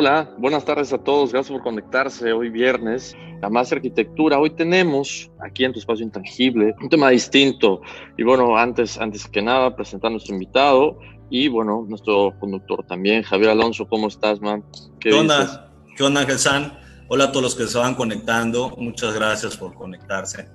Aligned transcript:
Hola, 0.00 0.32
buenas 0.38 0.64
tardes 0.64 0.92
a 0.92 0.98
todos, 0.98 1.32
gracias 1.32 1.50
por 1.52 1.60
conectarse 1.60 2.32
hoy 2.32 2.50
viernes 2.50 3.16
a 3.42 3.50
Más 3.50 3.72
Arquitectura. 3.72 4.38
Hoy 4.38 4.50
tenemos 4.50 5.28
aquí 5.40 5.64
en 5.64 5.72
tu 5.72 5.80
espacio 5.80 6.04
intangible 6.04 6.72
un 6.80 6.88
tema 6.88 7.10
distinto 7.10 7.80
y 8.16 8.22
bueno, 8.22 8.56
antes, 8.56 8.96
antes 8.96 9.26
que 9.26 9.42
nada 9.42 9.74
presentar 9.74 10.10
a 10.10 10.12
nuestro 10.12 10.34
invitado 10.34 11.00
y 11.30 11.48
bueno, 11.48 11.84
nuestro 11.88 12.32
conductor 12.38 12.86
también, 12.86 13.24
Javier 13.24 13.50
Alonso, 13.50 13.88
¿cómo 13.88 14.06
estás, 14.06 14.40
man? 14.40 14.62
¿Qué, 15.00 15.10
¿Qué 15.10 15.16
onda? 15.16 15.68
¿Qué 15.96 16.04
onda, 16.04 16.20
Ángel 16.20 16.38
San? 16.38 16.78
Hola 17.08 17.24
a 17.24 17.32
todos 17.32 17.42
los 17.42 17.54
que 17.56 17.66
se 17.66 17.76
van 17.76 17.96
conectando, 17.96 18.76
muchas 18.78 19.12
gracias 19.14 19.56
por 19.56 19.74
conectarse. 19.74 20.48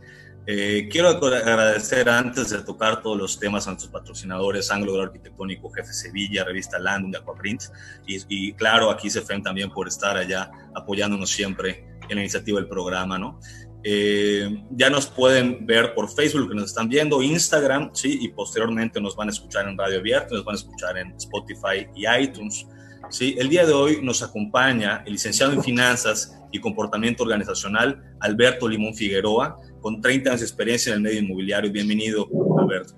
Eh, 0.45 0.89
quiero 0.91 1.08
agradecer 1.08 2.09
antes 2.09 2.49
de 2.49 2.61
tocar 2.63 3.02
todos 3.02 3.17
los 3.17 3.39
temas 3.39 3.66
a 3.67 3.72
nuestros 3.72 3.91
patrocinadores, 3.91 4.72
Ángulo 4.72 5.02
Arquitectónico, 5.02 5.69
Jefe 5.72 5.94
Sevilla, 5.94 6.44
Revista 6.44 6.77
Landum 6.80 7.11
de 7.11 7.19
Aquaprint 7.19 7.63
y, 8.05 8.17
y 8.27 8.53
claro, 8.53 8.89
aquí 8.89 9.08
CFM 9.08 9.41
también 9.41 9.69
por 9.69 9.88
estar 9.88 10.17
allá 10.17 10.52
apoyándonos 10.75 11.30
siempre 11.30 11.86
en 12.09 12.16
la 12.16 12.21
iniciativa 12.21 12.59
del 12.59 12.67
programa, 12.67 13.17
¿no? 13.17 13.39
Eh, 13.86 14.64
ya 14.71 14.89
nos 14.89 15.08
pueden 15.08 15.66
ver 15.66 15.94
por 15.94 16.09
Facebook, 16.09 16.49
que 16.49 16.55
nos 16.55 16.66
están 16.66 16.88
viendo, 16.88 17.21
Instagram, 17.21 17.91
sí, 17.94 18.19
y 18.21 18.30
posteriormente 18.30 19.02
nos 19.02 19.16
van 19.16 19.27
a 19.27 19.31
escuchar 19.31 19.67
en 19.67 19.77
Radio 19.77 19.99
Abierta, 19.99 20.30
nos 20.31 20.45
van 20.45 20.53
a 20.53 20.58
escuchar 20.58 20.97
en 20.97 21.14
Spotify 21.17 21.88
y 21.94 22.05
iTunes. 22.08 22.66
Sí, 23.09 23.36
el 23.38 23.49
día 23.49 23.66
de 23.66 23.73
hoy 23.73 23.99
nos 24.02 24.23
acompaña 24.23 25.03
el 25.05 25.14
licenciado 25.14 25.52
en 25.52 25.61
Finanzas 25.61 26.39
y 26.52 26.61
Comportamiento 26.61 27.23
Organizacional, 27.23 28.02
Alberto 28.21 28.69
Limón 28.69 28.95
Figueroa, 28.95 29.59
con 29.84 30.02
30 30.02 30.30
años 30.30 30.39
de 30.39 30.48
experiencia 30.48 30.92
en 30.92 30.95
el 30.95 31.02
medio 31.03 31.20
inmobiliario. 31.20 31.72
Bienvenido, 31.72 32.28
Alberto. 32.58 32.94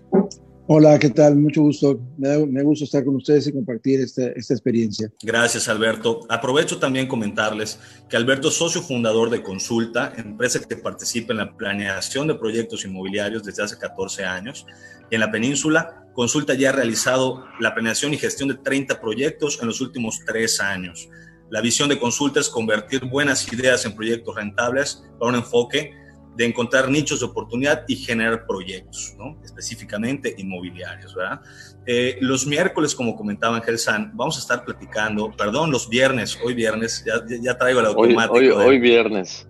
Hola, 0.67 0.97
¿qué 0.99 1.09
tal? 1.09 1.35
Mucho 1.35 1.61
gusto. 1.63 1.99
Me, 2.17 2.63
gusta 2.63 2.85
estar 2.85 3.03
con 3.03 3.15
ustedes 3.15 3.47
y 3.47 3.53
compartir 3.53 4.01
esta, 4.01 4.27
esta, 4.29 4.53
experiencia. 4.53 5.11
Gracias, 5.21 5.67
Alberto. 5.67 6.21
Aprovecho 6.29 6.77
también 6.77 7.07
comentarles 7.07 7.79
que 8.07 8.15
Alberto 8.15 8.49
es 8.49 8.53
socio 8.55 8.81
fundador 8.81 9.29
de 9.29 9.41
Consulta, 9.41 10.13
empresa 10.15 10.59
que 10.59 10.75
participa 10.75 11.33
en 11.33 11.39
la 11.39 11.57
planeación 11.57 12.27
de 12.27 12.35
proyectos 12.35 12.85
inmobiliarios 12.85 13.43
desde 13.43 13.63
hace 13.63 13.77
14 13.77 14.23
años. 14.23 14.65
Y 15.09 15.15
en 15.15 15.21
la 15.21 15.31
península, 15.31 16.07
Consulta 16.13 16.53
ya 16.53 16.69
ha 16.69 16.73
realizado 16.73 17.45
la 17.59 17.73
planeación 17.73 18.13
y 18.13 18.17
gestión 18.17 18.49
de 18.49 18.55
30 18.55 19.01
proyectos 19.01 19.59
en 19.59 19.67
los 19.67 19.81
últimos 19.81 20.21
tres 20.25 20.59
años. 20.59 21.09
La 21.49 21.61
visión 21.61 21.89
de 21.89 21.99
Consulta 21.99 22.39
es 22.39 22.49
convertir 22.49 23.05
buenas 23.05 23.51
ideas 23.51 23.85
en 23.85 23.95
proyectos 23.95 24.35
rentables 24.35 25.03
para 25.19 25.29
un 25.29 25.35
enfoque 25.35 26.04
de 26.35 26.45
encontrar 26.45 26.89
nichos 26.89 27.19
de 27.19 27.25
oportunidad 27.25 27.85
y 27.87 27.95
generar 27.95 28.45
proyectos, 28.45 29.15
¿no? 29.17 29.39
específicamente 29.43 30.35
inmobiliarios. 30.37 31.15
¿verdad? 31.15 31.41
Eh, 31.85 32.17
los 32.21 32.45
miércoles, 32.45 32.95
como 32.95 33.15
comentaba 33.15 33.57
Ángel 33.57 33.77
San, 33.77 34.11
vamos 34.15 34.37
a 34.37 34.39
estar 34.39 34.65
platicando, 34.65 35.31
perdón, 35.35 35.71
los 35.71 35.89
viernes, 35.89 36.37
hoy 36.43 36.53
viernes, 36.53 37.03
ya, 37.05 37.23
ya 37.41 37.57
traigo 37.57 37.79
el 37.79 37.85
automático. 37.87 38.33
Hoy, 38.33 38.49
hoy, 38.49 38.65
hoy 38.65 38.79
viernes. 38.79 39.47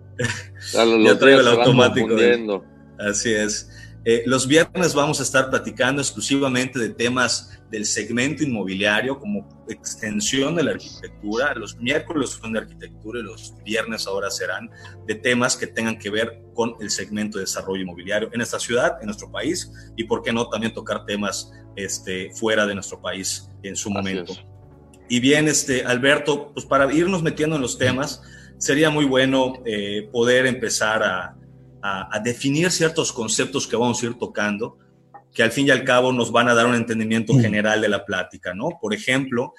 Ya, 0.72 0.84
ya 0.84 1.18
traigo 1.18 1.40
el 1.40 1.48
automático. 1.48 2.14
De, 2.14 2.60
así 2.98 3.32
es. 3.32 3.70
Eh, 4.08 4.22
los 4.24 4.46
viernes 4.46 4.94
vamos 4.94 5.18
a 5.18 5.24
estar 5.24 5.50
platicando 5.50 6.00
exclusivamente 6.00 6.78
de 6.78 6.90
temas 6.90 7.58
del 7.72 7.84
segmento 7.84 8.44
inmobiliario 8.44 9.18
como 9.18 9.66
extensión 9.68 10.54
de 10.54 10.62
la 10.62 10.70
arquitectura. 10.70 11.52
Los 11.56 11.76
miércoles 11.76 12.38
son 12.40 12.52
de 12.52 12.60
arquitectura 12.60 13.18
y 13.18 13.24
los 13.24 13.52
viernes 13.64 14.06
ahora 14.06 14.30
serán 14.30 14.70
de 15.08 15.16
temas 15.16 15.56
que 15.56 15.66
tengan 15.66 15.98
que 15.98 16.08
ver 16.10 16.40
con 16.54 16.76
el 16.80 16.88
segmento 16.90 17.38
de 17.38 17.46
desarrollo 17.46 17.82
inmobiliario 17.82 18.30
en 18.32 18.40
esta 18.40 18.60
ciudad, 18.60 18.96
en 19.00 19.06
nuestro 19.06 19.28
país 19.28 19.72
y, 19.96 20.04
por 20.04 20.22
qué 20.22 20.32
no, 20.32 20.48
también 20.48 20.72
tocar 20.72 21.04
temas 21.04 21.50
este, 21.74 22.30
fuera 22.32 22.64
de 22.64 22.74
nuestro 22.74 23.02
país 23.02 23.50
en 23.64 23.74
su 23.74 23.90
momento. 23.90 24.34
Y 25.08 25.18
bien, 25.18 25.48
este, 25.48 25.84
Alberto, 25.84 26.52
pues 26.54 26.64
para 26.64 26.92
irnos 26.94 27.24
metiendo 27.24 27.56
en 27.56 27.62
los 27.62 27.76
temas, 27.76 28.22
sería 28.58 28.88
muy 28.88 29.04
bueno 29.04 29.54
eh, 29.66 30.08
poder 30.12 30.46
empezar 30.46 31.02
a 31.02 31.35
a, 31.86 32.20
definir 32.20 32.70
ciertos 32.70 33.12
conceptos 33.12 33.66
que 33.66 33.76
vamos 33.76 34.02
a 34.02 34.06
ir 34.06 34.14
tocando, 34.14 34.78
que 35.32 35.42
al 35.42 35.52
fin 35.52 35.66
y 35.66 35.70
al 35.70 35.84
cabo 35.84 36.12
nos 36.12 36.32
van 36.32 36.48
a 36.48 36.54
dar 36.54 36.66
un 36.66 36.74
entendimiento 36.74 37.34
mm. 37.34 37.40
general 37.40 37.80
de 37.80 37.88
la 37.88 38.04
plática, 38.04 38.54
¿no? 38.54 38.70
Por 38.80 38.94
ejemplo, 38.94 39.52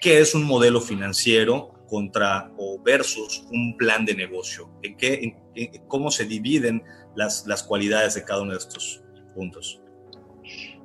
¿qué 0.00 0.20
es 0.20 0.34
un 0.34 0.44
modelo 0.44 0.80
financiero 0.80 1.84
contra 1.88 2.52
o 2.58 2.80
versus 2.82 3.44
un 3.50 3.76
plan 3.76 4.04
de 4.04 4.14
negocio? 4.14 4.70
¿En 4.82 4.96
qué, 4.96 5.36
¿Cómo 5.88 6.10
se 6.10 6.24
dividen 6.24 6.82
las, 7.14 7.46
las 7.46 7.62
cualidades 7.62 8.14
de 8.14 8.24
cada 8.24 8.42
uno 8.42 8.52
de 8.52 8.58
estos 8.58 9.02
puntos? 9.34 9.80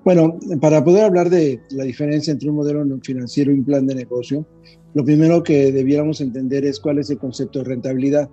Bueno, 0.03 0.37
para 0.61 0.83
poder 0.83 1.05
hablar 1.05 1.31
de 1.31 1.59
la 1.71 1.83
diferencia 1.83 2.31
entre 2.31 2.49
un 2.49 2.57
modelo 2.57 2.85
financiero 3.01 3.51
y 3.51 3.55
un 3.55 3.65
plan 3.65 3.87
de 3.87 3.95
negocio, 3.95 4.47
lo 4.93 5.03
primero 5.03 5.41
que 5.41 5.71
debiéramos 5.71 6.21
entender 6.21 6.63
es 6.63 6.79
cuál 6.79 6.99
es 6.99 7.09
el 7.09 7.17
concepto 7.17 7.59
de 7.59 7.65
rentabilidad. 7.65 8.29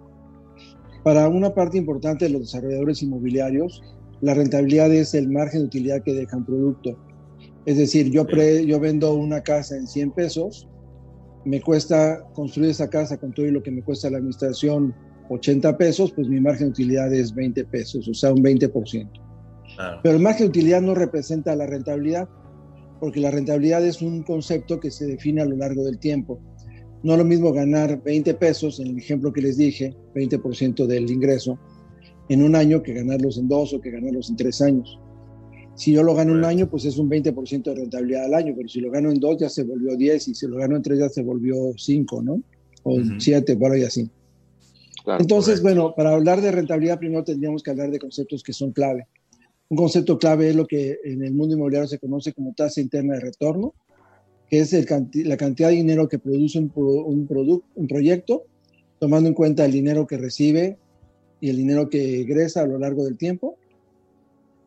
Para 1.03 1.29
una 1.29 1.53
parte 1.55 1.79
importante 1.79 2.27
de 2.27 2.31
los 2.31 2.43
desarrolladores 2.43 3.03
inmobiliarios, 3.03 3.83
la 4.21 4.35
rentabilidad 4.35 4.93
es 4.93 5.15
el 5.15 5.29
margen 5.29 5.61
de 5.61 5.67
utilidad 5.67 6.03
que 6.03 6.15
deja 6.15 6.37
un 6.37 6.45
producto. 6.45 6.97
Es 7.67 7.77
decir, 7.77 8.11
yo, 8.11 8.27
yo 8.27 8.81
vendo 8.81 9.15
una 9.15 9.43
casa 9.43 9.77
en 9.77 9.87
100 9.87 10.13
pesos, 10.13 10.69
me 11.45 11.61
cuesta 11.61 12.25
construir 12.35 12.71
esa 12.71 12.89
casa 12.89 13.17
con 13.19 13.33
todo 13.33 13.47
lo 13.47 13.63
que 13.63 13.71
me 13.71 13.83
cuesta 13.83 14.11
la 14.11 14.19
administración 14.19 14.95
80 15.29 15.77
pesos, 15.77 16.13
pues 16.13 16.29
mi 16.29 16.41
margen 16.41 16.69
de 16.69 16.71
utilidad 16.71 17.13
es 17.13 17.35
20 17.35 17.65
pesos, 17.65 18.07
o 18.09 18.15
sea, 18.15 18.33
un 18.33 18.43
20%. 18.43 19.11
Pero 20.03 20.17
el 20.17 20.23
margen 20.23 20.47
de 20.47 20.51
utilidad 20.51 20.83
no 20.83 20.95
representa 20.95 21.57
la 21.57 21.67
rentabilidad, 21.67 22.29
porque 23.01 23.21
la 23.21 23.31
rentabilidad 23.31 23.85
es 23.85 24.03
un 24.03 24.23
concepto 24.23 24.79
que 24.79 24.91
se 24.91 25.07
define 25.07 25.43
a 25.43 25.47
lo 25.47 25.57
largo 25.57 25.83
del 25.85 25.99
tiempo. 25.99 26.41
No 27.03 27.13
es 27.13 27.19
lo 27.19 27.25
mismo 27.25 27.53
ganar 27.53 28.03
20 28.03 28.35
pesos, 28.35 28.79
en 28.81 28.89
el 28.89 28.99
ejemplo 28.99 29.33
que 29.33 29.43
les 29.43 29.57
dije, 29.57 29.95
20% 30.15 30.87
del 30.87 31.11
ingreso, 31.11 31.59
en 32.29 32.43
un 32.43 32.55
año 32.55 32.83
que 32.83 32.95
ganarlos 32.95 33.39
en 33.39 33.49
dos 33.49 33.75
o 33.75 33.81
que 33.81 33.91
ganarlos 33.91 34.31
en 34.31 34.37
tres 34.37 34.63
años. 34.63 34.99
Si 35.75 35.93
yo 35.93 36.03
lo 36.03 36.15
gano 36.15 36.33
un 36.33 36.45
año, 36.45 36.69
pues 36.69 36.85
es 36.85 36.99
un 36.99 37.09
20% 37.09 37.63
de 37.63 37.75
rentabilidad 37.75 38.27
al 38.27 38.35
año, 38.35 38.55
pero 38.55 38.69
si 38.69 38.81
lo 38.81 38.91
gano 38.91 39.11
en 39.11 39.19
dos 39.19 39.39
ya 39.39 39.49
se 39.49 39.65
volvió 39.65 39.97
10 39.97 40.29
y 40.29 40.35
si 40.35 40.47
lo 40.47 40.57
gano 40.57 40.77
en 40.77 40.83
tres 40.83 40.99
ya 40.99 41.09
se 41.09 41.23
volvió 41.23 41.73
5, 41.77 42.23
¿no? 42.23 42.43
O 42.85 42.99
7, 43.19 43.55
bueno, 43.55 43.77
y 43.77 43.85
así. 43.85 44.09
Entonces, 45.19 45.63
bueno, 45.63 45.95
para 45.97 46.13
hablar 46.15 46.41
de 46.41 46.53
rentabilidad 46.53 46.99
primero 46.99 47.25
tendríamos 47.25 47.63
que 47.63 47.71
hablar 47.71 47.91
de 47.91 47.99
conceptos 47.99 48.43
que 48.43 48.53
son 48.53 48.73
clave. 48.73 49.09
Un 49.69 49.77
concepto 49.77 50.19
clave 50.19 50.51
es 50.51 50.57
lo 50.57 50.67
que 50.67 50.99
en 51.05 51.25
el 51.25 51.33
mundo 51.33 51.55
inmobiliario 51.55 51.89
se 51.89 51.99
conoce 51.99 52.33
como 52.33 52.53
tasa 52.55 52.81
interna 52.81 53.15
de 53.15 53.21
retorno, 53.21 53.75
que 54.53 54.59
es 54.59 54.75
la 55.15 55.39
cantidad 55.39 55.71
de 55.71 55.77
dinero 55.77 56.11
que 56.11 56.19
produce 56.19 56.59
un, 56.59 56.71
un, 56.75 57.63
un 57.75 57.89
proyecto, 57.89 58.43
tomando 58.99 59.31
en 59.31 59.35
cuenta 59.35 59.65
el 59.65 59.73
dinero 59.73 60.07
que 60.07 60.19
recibe 60.19 60.77
y 61.41 61.49
el 61.49 61.57
dinero 61.57 61.89
que 61.89 62.21
egresa 62.21 62.61
a 62.61 62.67
lo 62.67 62.79
largo 62.79 63.03
del 63.03 63.17
tiempo. 63.17 63.57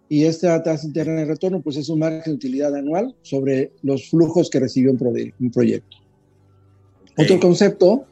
Y 0.09 0.23
esta 0.23 0.63
tasa 0.63 0.87
interna 0.87 1.13
de 1.13 1.25
retorno, 1.25 1.61
pues 1.61 1.77
es 1.77 1.87
un 1.89 1.99
margen 1.99 2.23
de 2.25 2.31
utilidad 2.31 2.75
anual 2.75 3.15
sobre 3.21 3.73
los 3.83 4.09
flujos 4.09 4.49
que 4.49 4.59
recibió 4.59 4.91
un, 4.91 5.33
un 5.39 5.51
proyecto. 5.51 5.97
Otro 7.15 7.39
concepto, 7.39 8.05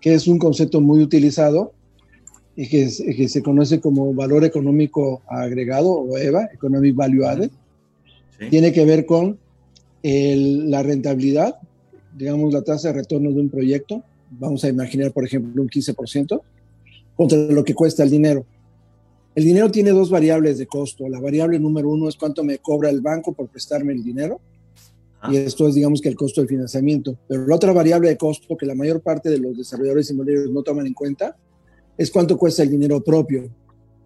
que 0.00 0.14
es 0.14 0.26
un 0.26 0.38
concepto 0.38 0.80
muy 0.80 1.02
utilizado 1.02 1.74
y 2.56 2.70
que, 2.70 2.88
que, 3.14 3.28
se 3.28 3.42
conoce 3.42 3.80
como 3.80 4.14
valor 4.14 4.46
económico 4.46 5.20
agregado 5.28 5.90
o 5.92 6.16
EVA, 6.16 6.48
Economic 6.54 6.96
Value 6.96 7.26
Added, 7.26 7.50
tiene 8.48 8.72
que 8.72 8.86
ver 8.86 9.04
con 9.04 9.42
la 10.02 10.82
rentabilidad, 10.82 11.56
digamos 12.16 12.52
la 12.52 12.62
tasa 12.62 12.88
de 12.88 12.94
retorno 12.94 13.30
de 13.30 13.40
un 13.40 13.48
proyecto, 13.48 14.02
vamos 14.30 14.64
a 14.64 14.68
imaginar 14.68 15.12
por 15.12 15.24
ejemplo 15.24 15.62
un 15.62 15.68
15%, 15.68 16.40
contra 17.16 17.38
lo 17.38 17.64
que 17.64 17.74
cuesta 17.74 18.02
el 18.02 18.10
dinero. 18.10 18.46
El 19.34 19.44
dinero 19.44 19.70
tiene 19.70 19.90
dos 19.90 20.10
variables 20.10 20.58
de 20.58 20.66
costo. 20.66 21.08
La 21.08 21.20
variable 21.20 21.58
número 21.58 21.88
uno 21.88 22.08
es 22.08 22.16
cuánto 22.16 22.44
me 22.44 22.58
cobra 22.58 22.90
el 22.90 23.00
banco 23.00 23.32
por 23.32 23.48
prestarme 23.48 23.92
el 23.92 24.04
dinero. 24.04 24.40
Y 25.30 25.36
esto 25.36 25.68
es, 25.68 25.74
digamos, 25.74 26.00
que 26.00 26.08
el 26.08 26.16
costo 26.16 26.40
del 26.40 26.48
financiamiento. 26.48 27.16
Pero 27.28 27.46
la 27.46 27.54
otra 27.54 27.72
variable 27.72 28.08
de 28.08 28.16
costo 28.16 28.56
que 28.56 28.66
la 28.66 28.74
mayor 28.74 29.00
parte 29.00 29.30
de 29.30 29.38
los 29.38 29.56
desarrolladores 29.56 30.10
inmobiliarios 30.10 30.52
no 30.52 30.62
toman 30.62 30.86
en 30.86 30.94
cuenta 30.94 31.36
es 31.96 32.10
cuánto 32.10 32.36
cuesta 32.36 32.62
el 32.62 32.70
dinero 32.70 33.02
propio, 33.02 33.48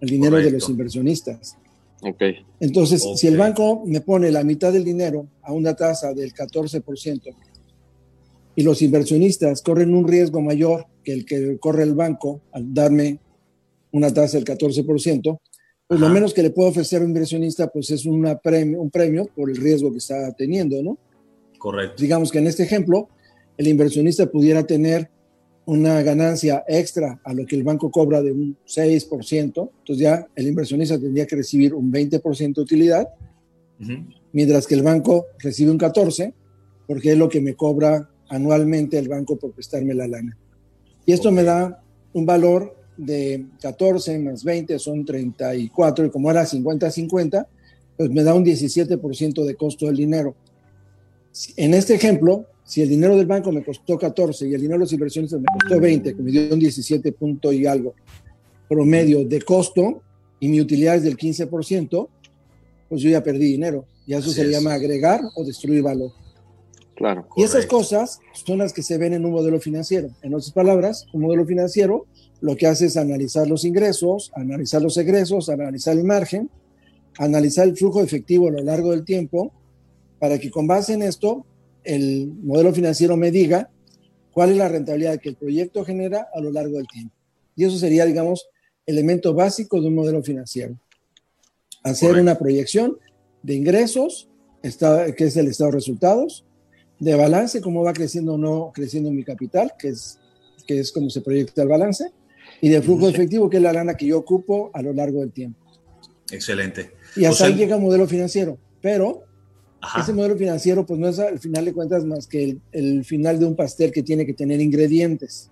el 0.01 0.09
dinero 0.09 0.37
de 0.37 0.51
los 0.51 0.69
inversionistas. 0.69 1.57
Okay. 2.03 2.45
Entonces, 2.61 3.03
si 3.17 3.27
el 3.27 3.37
banco 3.37 3.83
me 3.87 4.01
pone 4.01 4.31
la 4.31 4.45
mitad 4.45 4.73
del 4.73 4.85
dinero 4.85 5.29
a 5.43 5.53
una 5.53 5.75
tasa 5.75 6.13
del 6.13 6.33
14% 6.35 7.35
y 8.55 8.63
los 8.63 8.83
inversionistas 8.83 9.63
corren 9.63 9.95
un 9.95 10.07
riesgo 10.07 10.41
mayor 10.41 10.87
que 11.03 11.13
el 11.13 11.25
que 11.25 11.59
corre 11.59 11.85
el 11.85 11.95
banco 11.95 12.43
al 12.53 12.73
darme 12.73 13.19
una 13.93 14.13
tasa 14.13 14.39
del 14.39 14.45
14%, 14.47 15.39
pues 15.89 16.01
lo 16.01 16.09
menos 16.09 16.35
que 16.35 16.43
le 16.43 16.51
puedo 16.51 16.69
ofrecer 16.69 17.01
a 17.01 17.05
un 17.05 17.11
inversionista 17.11 17.69
pues 17.69 17.91
es 17.91 18.07
una 18.07 18.37
premio, 18.39 18.81
un 18.81 18.91
premio 18.91 19.29
por 19.35 19.51
el 19.51 19.57
riesgo 19.57 19.91
que 19.93 19.99
está 19.99 20.33
teniendo, 20.33 20.83
¿no? 20.83 20.99
Correcto. 21.59 22.03
Digamos 22.03 22.31
que 22.31 22.39
en 22.39 22.47
este 22.47 22.65
ejemplo, 22.65 23.09
el 23.57 23.69
inversionista 23.69 24.27
pudiera 24.27 24.67
tener 24.67 25.11
una 25.67 26.01
ganancia 26.03 26.65
extra 26.69 27.21
a 27.25 27.35
lo 27.35 27.45
que 27.45 27.57
el 27.57 27.65
banco 27.65 27.91
cobra 27.91 28.23
de 28.23 28.33
un 28.33 28.57
6%, 28.67 29.45
entonces 29.45 29.99
ya 29.99 30.27
el 30.35 30.47
inversionista 30.47 30.99
tendría 30.99 31.27
que 31.27 31.37
recibir 31.37 31.75
un 31.75 31.93
20% 31.93 32.55
de 32.55 32.61
utilidad, 32.63 33.09
mientras 34.33 34.67
que 34.67 34.77
el 34.77 34.83
banco 34.83 35.27
recibe 35.39 35.73
un 35.73 35.79
14%, 35.79 36.33
porque 36.87 37.13
es 37.13 37.19
lo 37.19 37.29
que 37.29 37.41
me 37.41 37.55
cobra 37.55 38.09
anualmente 38.29 38.97
el 38.97 39.09
banco 39.09 39.37
por 39.37 39.53
prestarme 39.53 39.93
la 39.93 40.07
lana. 40.07 40.39
Y 41.05 41.13
esto 41.13 41.33
me 41.33 41.43
da 41.43 41.83
un 42.13 42.25
valor 42.25 42.77
de 42.97 43.47
14 43.61 44.19
más 44.21 44.45
20 44.45 44.79
son 44.79 45.05
34, 45.05 46.07
y 46.07 46.11
como 46.11 46.31
era 46.31 46.45
50-50, 46.45 47.47
pues 47.97 48.11
me 48.11 48.23
da 48.23 48.35
un 48.35 48.45
17% 48.45 49.45
de 49.45 49.55
costo 49.57 49.87
del 49.87 49.97
dinero. 49.97 50.37
En 51.57 51.75
este 51.75 51.95
ejemplo, 51.95 52.47
si 52.67 52.83
el 52.83 52.89
dinero 52.89 53.17
del 53.17 53.27
banco 53.27 53.53
me 53.53 53.65
costó 53.65 53.97
14 53.97 54.49
y 54.49 54.55
el 54.55 54.61
dinero 54.61 54.79
de 54.79 54.85
los 54.85 54.93
inversionistas 54.93 55.41
me 55.41 55.47
costó 55.61 55.81
20, 55.81 56.17
que 56.17 56.23
me 56.23 56.33
dio 56.33 56.53
un 56.53 56.59
17 56.59 57.13
punto 57.13 57.53
y 57.53 57.65
algo 57.65 57.95
promedio 58.69 59.25
de 59.25 59.41
costo 59.43 60.03
y 60.41 60.49
mi 60.49 60.61
utilidad 60.61 60.97
es 60.97 61.05
del 61.05 61.17
15%, 61.17 62.09
pues 62.89 63.01
yo 63.01 63.09
ya 63.09 63.23
perdí 63.23 63.47
dinero. 63.47 63.87
Y 64.05 64.15
eso 64.15 64.31
se 64.31 64.45
llama 64.51 64.75
agregar 64.75 65.21
o 65.37 65.45
destruir 65.45 65.83
valor. 65.83 66.11
Claro. 66.97 67.29
Y 67.37 67.43
esas 67.43 67.67
cosas 67.67 68.21
son 68.33 68.59
las 68.59 68.73
que 68.73 68.83
se 68.83 68.99
ven 68.99 69.15
en 69.15 69.25
un 69.25 69.33
modelo 69.33 69.61
financiero. 69.61 70.09
En 70.23 70.35
otras 70.35 70.51
palabras, 70.51 71.07
un 71.13 71.23
modelo 71.23 71.47
financiero 71.47 72.07
lo 72.41 72.57
que 72.57 72.67
hace 72.67 72.87
es 72.87 72.97
analizar 72.97 73.49
los 73.49 73.65
ingresos, 73.65 74.33
analizar 74.35 74.83
los 74.83 74.97
egresos, 74.97 75.49
analizar 75.49 75.97
el 75.97 76.05
margen, 76.05 76.51
analizar 77.19 77.67
el 77.67 77.77
flujo 77.77 78.03
efectivo 78.03 78.49
a 78.49 78.53
lo 78.53 78.63
largo 78.63 78.91
del 78.91 79.05
tiempo, 79.05 79.53
para 80.19 80.39
que 80.39 80.51
con 80.51 80.67
base 80.67 80.95
en 80.95 81.03
esto 81.03 81.45
el 81.87 82.33
modelo 82.43 82.73
financiero 82.73 83.17
me 83.17 83.31
diga 83.31 83.71
cuál 84.33 84.51
es 84.51 84.57
la 84.57 84.69
rentabilidad 84.69 85.21
que 85.21 85.31
el 85.31 85.37
proyecto 85.37 85.85
genera 85.85 86.29
a 86.35 86.41
lo 86.41 86.51
largo 86.51 86.77
del 86.77 86.87
tiempo. 86.87 87.15
Y 87.55 87.65
eso 87.65 87.79
sería, 87.79 88.05
digamos, 88.05 88.49
elemento 88.85 89.33
básico 89.33 89.81
de 89.81 89.89
un 89.89 89.95
modelo 89.95 90.23
financiero. 90.23 90.79
Hacer 91.83 92.17
una 92.17 92.37
proyección 92.37 92.99
de 93.43 93.55
ingresos, 93.55 94.29
que 94.63 95.25
es 95.25 95.37
el 95.37 95.49
estado 95.49 95.71
de 95.71 95.77
resultados, 95.77 96.45
de 96.99 97.15
balance, 97.15 97.61
cómo 97.61 97.83
va 97.83 97.93
creciendo 97.93 98.35
o 98.35 98.39
no 98.39 98.73
creciendo 98.75 99.11
mi 99.11 99.25
capital, 99.25 99.73
que 99.79 99.89
es, 99.89 100.19
que 100.67 100.81
es 100.81 100.93
como 100.93 101.11
se 101.11 101.21
proyecta 101.21 101.63
el 101.63 101.69
balance, 101.69 102.11
y 102.61 102.69
de 102.69 102.83
flujo 102.83 103.09
efectivo, 103.09 103.49
que 103.49 103.59
es 103.59 103.63
la 103.63 103.73
lana 103.73 103.97
que 103.97 104.07
yo 104.07 104.19
ocupo 104.19 104.71
a 104.75 104.83
lo 104.83 104.93
largo 104.93 105.21
del 105.21 105.33
tiempo. 105.33 105.61
Excelente. 106.31 106.91
Y 107.15 107.25
hasta 107.25 107.47
ahí 107.47 107.55
llega 107.55 107.77
el 107.77 107.83
modelo 107.83 108.07
financiero, 108.07 108.59
pero 108.81 109.26
ese 110.01 110.13
modelo 110.13 110.37
financiero, 110.37 110.85
pues 110.85 110.99
no 110.99 111.09
es 111.09 111.19
al 111.19 111.39
final 111.39 111.65
de 111.65 111.73
cuentas 111.73 112.05
más 112.05 112.27
que 112.27 112.59
el, 112.73 113.05
final 113.05 113.39
de 113.39 113.47
un 113.47 113.55
pastel 113.55 113.93
que 113.93 114.03
tiene 114.03 114.27
que 114.27 114.35
tener 114.35 114.61
ingredientes. 114.61 115.51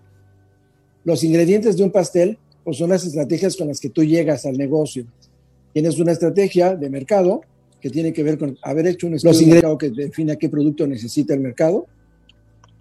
Los 1.04 1.22
ingredientes 1.24 1.76
de 1.76 1.84
un 1.84 1.90
pastel, 1.90 2.38
pues 2.64 2.78
son 2.78 2.90
las 2.90 3.04
estrategias 3.04 3.56
con 3.56 3.68
las 3.68 3.80
que 3.80 3.90
tú 3.90 4.04
llegas 4.04 4.46
al 4.46 4.56
negocio. 4.56 5.06
Tienes 5.72 5.98
una 5.98 6.12
estrategia 6.12 6.76
de 6.76 6.88
mercado 6.88 7.42
que 7.80 7.90
tiene 7.90 8.12
que 8.12 8.22
ver 8.22 8.38
con 8.38 8.56
haber 8.62 8.86
hecho 8.86 9.06
un 9.06 9.14
estudio 9.14 9.38
de 9.38 9.46
mercado 9.46 9.78
que 9.78 9.90
define 9.90 10.38
qué 10.38 10.48
producto 10.48 10.86
necesita 10.86 11.34
el 11.34 11.40
mercado. 11.40 11.86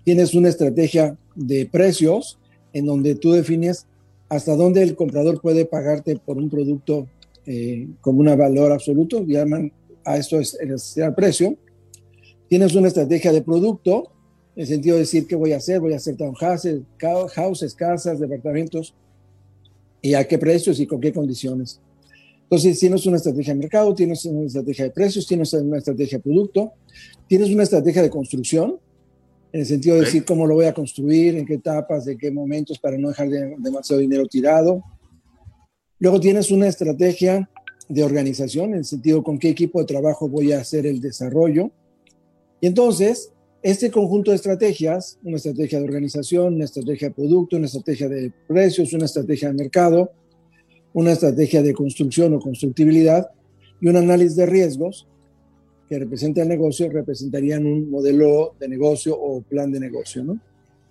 Tienes 0.05 0.33
una 0.33 0.49
estrategia 0.49 1.17
de 1.35 1.65
precios 1.65 2.39
en 2.71 2.85
donde 2.85 3.15
tú 3.15 3.31
defines 3.31 3.85
hasta 4.29 4.55
dónde 4.55 4.81
el 4.81 4.95
comprador 4.95 5.41
puede 5.41 5.65
pagarte 5.65 6.15
por 6.17 6.37
un 6.37 6.49
producto 6.49 7.07
eh, 7.45 7.87
como 7.99 8.21
un 8.21 8.37
valor 8.37 8.71
absoluto, 8.71 9.23
llaman 9.25 9.71
a 10.05 10.17
esto 10.17 10.39
es 10.39 10.57
el 10.97 11.13
precio. 11.13 11.57
Tienes 12.49 12.75
una 12.75 12.87
estrategia 12.87 13.31
de 13.31 13.41
producto, 13.41 14.11
en 14.55 14.61
el 14.61 14.67
sentido 14.67 14.95
de 14.95 15.01
decir 15.01 15.25
qué 15.25 15.35
voy 15.35 15.53
a 15.53 15.57
hacer, 15.57 15.79
voy 15.79 15.93
a 15.93 15.97
hacer 15.97 16.15
townhouses, 16.15 16.81
houses, 17.35 17.73
casas, 17.73 18.19
departamentos, 18.19 18.93
y 20.01 20.13
a 20.13 20.27
qué 20.27 20.37
precios 20.37 20.79
y 20.79 20.85
con 20.85 20.99
qué 20.99 21.11
condiciones. 21.11 21.79
Entonces, 22.43 22.77
tienes 22.77 23.05
una 23.05 23.17
estrategia 23.17 23.53
de 23.53 23.59
mercado, 23.61 23.95
tienes 23.95 24.25
una 24.25 24.45
estrategia 24.45 24.85
de 24.85 24.91
precios, 24.91 25.25
tienes 25.25 25.51
una 25.53 25.77
estrategia 25.77 26.17
de 26.19 26.23
producto, 26.23 26.73
tienes 27.27 27.49
una 27.49 27.63
estrategia 27.63 28.03
de 28.03 28.09
construcción, 28.09 28.79
en 29.51 29.61
el 29.61 29.65
sentido 29.65 29.95
de 29.95 30.01
decir 30.01 30.25
cómo 30.25 30.45
lo 30.45 30.55
voy 30.55 30.65
a 30.65 30.73
construir, 30.73 31.37
en 31.37 31.45
qué 31.45 31.55
etapas, 31.55 32.05
de 32.05 32.17
qué 32.17 32.29
momentos, 32.29 32.77
para 32.77 32.97
no 32.97 33.09
dejar 33.09 33.29
demasiado 33.29 34.01
dinero 34.01 34.27
tirado. 34.27 34.83
Luego 35.99 36.19
tienes 36.19 36.51
una 36.51 36.67
estrategia 36.67 37.49
de 37.89 38.03
organización, 38.03 38.71
en 38.71 38.79
el 38.79 38.85
sentido 38.85 39.23
con 39.23 39.37
qué 39.37 39.49
equipo 39.49 39.79
de 39.79 39.85
trabajo 39.85 40.27
voy 40.27 40.51
a 40.51 40.59
hacer 40.59 40.85
el 40.85 41.01
desarrollo. 41.01 41.71
Y 42.61 42.67
entonces, 42.67 43.31
este 43.61 43.91
conjunto 43.91 44.31
de 44.31 44.37
estrategias, 44.37 45.19
una 45.23 45.37
estrategia 45.37 45.79
de 45.79 45.85
organización, 45.85 46.55
una 46.55 46.65
estrategia 46.65 47.09
de 47.09 47.13
producto, 47.13 47.57
una 47.57 47.65
estrategia 47.65 48.09
de 48.09 48.31
precios, 48.47 48.93
una 48.93 49.05
estrategia 49.05 49.49
de 49.49 49.55
mercado, 49.55 50.11
una 50.93 51.13
estrategia 51.13 51.61
de 51.61 51.73
construcción 51.73 52.33
o 52.33 52.39
constructibilidad 52.39 53.29
y 53.81 53.87
un 53.87 53.97
análisis 53.97 54.35
de 54.35 54.45
riesgos 54.45 55.07
que 55.89 55.99
representa 55.99 56.41
el 56.41 56.47
negocio, 56.47 56.89
representarían 56.89 57.65
un 57.65 57.89
modelo 57.89 58.55
de 58.59 58.67
negocio 58.67 59.17
o 59.19 59.41
plan 59.41 59.71
de 59.71 59.79
negocio, 59.79 60.23
¿no? 60.23 60.39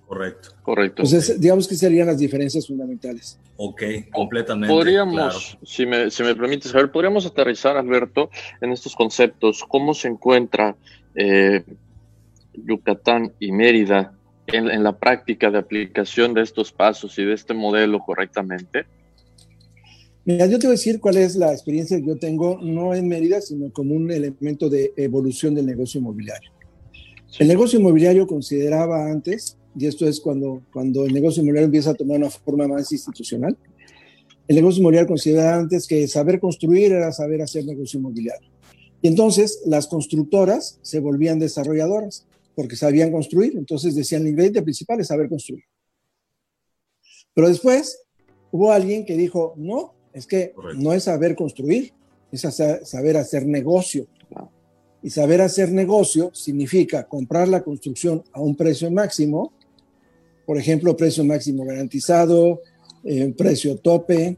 Correcto. 0.06 0.50
Correcto. 0.62 1.02
Entonces, 1.02 1.40
digamos 1.40 1.66
que 1.66 1.74
serían 1.74 2.06
las 2.06 2.18
diferencias 2.18 2.66
fundamentales. 2.66 3.38
Ok, 3.56 3.82
completamente. 4.12 4.72
Podríamos, 4.72 5.56
si, 5.62 5.86
me, 5.86 6.10
si 6.10 6.22
me 6.22 6.34
permites 6.34 6.70
saber, 6.70 6.90
podríamos 6.90 7.24
aterrizar, 7.24 7.76
Alberto, 7.76 8.28
en 8.60 8.72
estos 8.72 8.94
conceptos, 8.94 9.64
cómo 9.68 9.94
se 9.94 10.08
encuentra 10.08 10.76
eh, 11.14 11.64
Yucatán 12.54 13.32
y 13.38 13.52
Mérida 13.52 14.12
en, 14.46 14.70
en, 14.70 14.82
la 14.82 14.98
práctica 14.98 15.50
de 15.50 15.58
aplicación 15.58 16.34
de 16.34 16.42
estos 16.42 16.72
pasos 16.72 17.18
y 17.18 17.24
de 17.24 17.34
este 17.34 17.54
modelo 17.54 18.00
correctamente. 18.00 18.84
Mira, 20.24 20.46
yo 20.46 20.58
te 20.58 20.66
voy 20.66 20.74
a 20.74 20.78
decir 20.78 21.00
cuál 21.00 21.16
es 21.16 21.34
la 21.36 21.52
experiencia 21.52 21.98
que 21.98 22.06
yo 22.06 22.16
tengo, 22.16 22.58
no 22.62 22.94
en 22.94 23.08
Mérida, 23.08 23.40
sino 23.40 23.72
como 23.72 23.94
un 23.94 24.10
elemento 24.10 24.68
de 24.68 24.92
evolución 24.96 25.54
del 25.54 25.66
negocio 25.66 26.00
inmobiliario. 26.00 26.50
El 27.38 27.48
negocio 27.48 27.78
inmobiliario 27.78 28.26
consideraba 28.26 29.10
antes 29.10 29.56
y 29.74 29.86
esto 29.86 30.06
es 30.06 30.20
cuando, 30.20 30.62
cuando 30.72 31.04
el 31.04 31.12
negocio 31.12 31.40
inmobiliario 31.42 31.66
empieza 31.66 31.90
a 31.90 31.94
tomar 31.94 32.18
una 32.18 32.30
forma 32.30 32.68
más 32.68 32.92
institucional. 32.92 33.56
El 34.46 34.56
negocio 34.56 34.80
inmobiliario 34.80 35.08
consideraba 35.08 35.56
antes 35.56 35.86
que 35.86 36.06
saber 36.08 36.40
construir 36.40 36.92
era 36.92 37.12
saber 37.12 37.40
hacer 37.42 37.64
negocio 37.64 37.98
inmobiliario. 37.98 38.50
Y 39.00 39.08
entonces 39.08 39.62
las 39.66 39.86
constructoras 39.86 40.78
se 40.82 41.00
volvían 41.00 41.38
desarrolladoras 41.38 42.26
porque 42.54 42.76
sabían 42.76 43.10
construir. 43.10 43.56
Entonces 43.56 43.94
decían, 43.94 44.22
el 44.22 44.28
ingrediente 44.28 44.62
principal 44.62 45.00
es 45.00 45.08
saber 45.08 45.28
construir. 45.28 45.64
Pero 47.34 47.48
después 47.48 48.02
hubo 48.50 48.72
alguien 48.72 49.06
que 49.06 49.16
dijo, 49.16 49.54
no, 49.56 49.94
es 50.12 50.26
que 50.26 50.54
no 50.76 50.92
es 50.92 51.04
saber 51.04 51.34
construir, 51.34 51.92
es 52.30 52.42
saber 52.84 53.16
hacer 53.16 53.46
negocio. 53.46 54.06
Y 55.02 55.10
saber 55.10 55.40
hacer 55.40 55.72
negocio 55.72 56.30
significa 56.32 57.08
comprar 57.08 57.48
la 57.48 57.64
construcción 57.64 58.22
a 58.32 58.40
un 58.40 58.54
precio 58.54 58.88
máximo 58.90 59.52
por 60.46 60.58
ejemplo, 60.58 60.96
precio 60.96 61.24
máximo 61.24 61.64
garantizado, 61.64 62.60
eh, 63.04 63.32
precio 63.36 63.76
tope. 63.76 64.36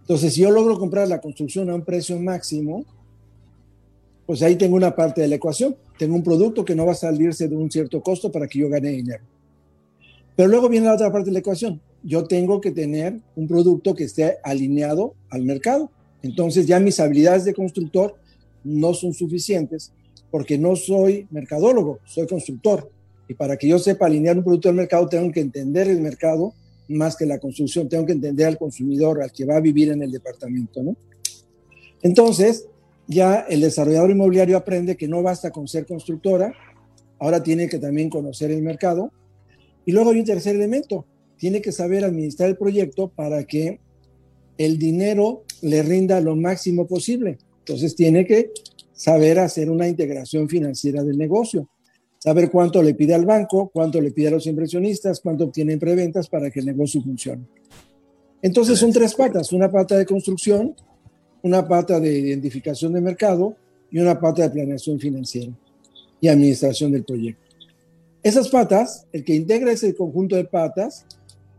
Entonces, 0.00 0.34
si 0.34 0.42
yo 0.42 0.50
logro 0.50 0.78
comprar 0.78 1.08
la 1.08 1.20
construcción 1.20 1.70
a 1.70 1.74
un 1.74 1.84
precio 1.84 2.18
máximo, 2.18 2.84
pues 4.26 4.42
ahí 4.42 4.56
tengo 4.56 4.76
una 4.76 4.94
parte 4.94 5.20
de 5.20 5.28
la 5.28 5.36
ecuación. 5.36 5.76
Tengo 5.98 6.14
un 6.14 6.22
producto 6.22 6.64
que 6.64 6.74
no 6.74 6.86
va 6.86 6.92
a 6.92 6.96
salirse 6.96 7.48
de 7.48 7.56
un 7.56 7.70
cierto 7.70 8.02
costo 8.02 8.32
para 8.32 8.46
que 8.46 8.58
yo 8.58 8.68
gane 8.68 8.90
dinero. 8.90 9.24
Pero 10.34 10.48
luego 10.48 10.68
viene 10.68 10.86
la 10.86 10.94
otra 10.94 11.12
parte 11.12 11.26
de 11.26 11.34
la 11.34 11.40
ecuación. 11.40 11.80
Yo 12.02 12.24
tengo 12.24 12.60
que 12.60 12.70
tener 12.70 13.20
un 13.36 13.46
producto 13.46 13.94
que 13.94 14.04
esté 14.04 14.38
alineado 14.42 15.14
al 15.30 15.42
mercado. 15.42 15.90
Entonces 16.22 16.66
ya 16.66 16.80
mis 16.80 16.98
habilidades 16.98 17.44
de 17.44 17.54
constructor 17.54 18.14
no 18.64 18.94
son 18.94 19.12
suficientes 19.12 19.92
porque 20.30 20.56
no 20.56 20.76
soy 20.76 21.26
mercadólogo, 21.30 21.98
soy 22.06 22.26
constructor. 22.26 22.90
Y 23.28 23.34
para 23.34 23.56
que 23.56 23.68
yo 23.68 23.78
sepa 23.78 24.06
alinear 24.06 24.36
un 24.36 24.44
producto 24.44 24.68
al 24.68 24.74
mercado, 24.74 25.08
tengo 25.08 25.30
que 25.32 25.40
entender 25.40 25.88
el 25.88 26.00
mercado 26.00 26.54
más 26.88 27.16
que 27.16 27.26
la 27.26 27.38
construcción, 27.38 27.88
tengo 27.88 28.06
que 28.06 28.12
entender 28.12 28.46
al 28.46 28.58
consumidor, 28.58 29.22
al 29.22 29.32
que 29.32 29.44
va 29.44 29.56
a 29.56 29.60
vivir 29.60 29.90
en 29.90 30.02
el 30.02 30.10
departamento, 30.10 30.82
¿no? 30.82 30.96
Entonces, 32.02 32.66
ya 33.06 33.46
el 33.48 33.60
desarrollador 33.60 34.10
inmobiliario 34.10 34.56
aprende 34.56 34.96
que 34.96 35.08
no 35.08 35.22
basta 35.22 35.50
con 35.50 35.68
ser 35.68 35.86
constructora, 35.86 36.52
ahora 37.18 37.42
tiene 37.42 37.68
que 37.68 37.78
también 37.78 38.10
conocer 38.10 38.50
el 38.50 38.62
mercado. 38.62 39.12
Y 39.84 39.92
luego 39.92 40.10
hay 40.10 40.18
un 40.18 40.24
tercer 40.24 40.56
elemento, 40.56 41.06
tiene 41.36 41.60
que 41.60 41.72
saber 41.72 42.04
administrar 42.04 42.48
el 42.48 42.56
proyecto 42.56 43.08
para 43.08 43.44
que 43.44 43.80
el 44.58 44.78
dinero 44.78 45.44
le 45.60 45.82
rinda 45.82 46.20
lo 46.20 46.36
máximo 46.36 46.86
posible. 46.86 47.38
Entonces 47.60 47.94
tiene 47.94 48.26
que 48.26 48.50
saber 48.92 49.38
hacer 49.38 49.70
una 49.70 49.88
integración 49.88 50.48
financiera 50.48 51.02
del 51.02 51.18
negocio, 51.18 51.68
saber 52.22 52.52
cuánto 52.52 52.80
le 52.84 52.94
pide 52.94 53.14
al 53.14 53.26
banco, 53.26 53.68
cuánto 53.74 54.00
le 54.00 54.12
pide 54.12 54.28
a 54.28 54.30
los 54.30 54.46
inversionistas, 54.46 55.18
cuánto 55.18 55.42
obtiene 55.42 55.72
en 55.72 55.80
preventas 55.80 56.28
para 56.28 56.52
que 56.52 56.60
el 56.60 56.66
negocio 56.66 57.02
funcione. 57.02 57.42
Entonces 58.40 58.78
son 58.78 58.92
tres 58.92 59.12
patas, 59.16 59.52
una 59.52 59.68
pata 59.68 59.98
de 59.98 60.06
construcción, 60.06 60.76
una 61.42 61.66
pata 61.66 61.98
de 61.98 62.16
identificación 62.16 62.92
de 62.92 63.00
mercado 63.00 63.56
y 63.90 63.98
una 63.98 64.20
pata 64.20 64.42
de 64.42 64.50
planeación 64.50 65.00
financiera 65.00 65.52
y 66.20 66.28
administración 66.28 66.92
del 66.92 67.02
proyecto. 67.02 67.42
Esas 68.22 68.48
patas, 68.50 69.04
el 69.12 69.24
que 69.24 69.34
integra 69.34 69.72
ese 69.72 69.92
conjunto 69.96 70.36
de 70.36 70.44
patas, 70.44 71.04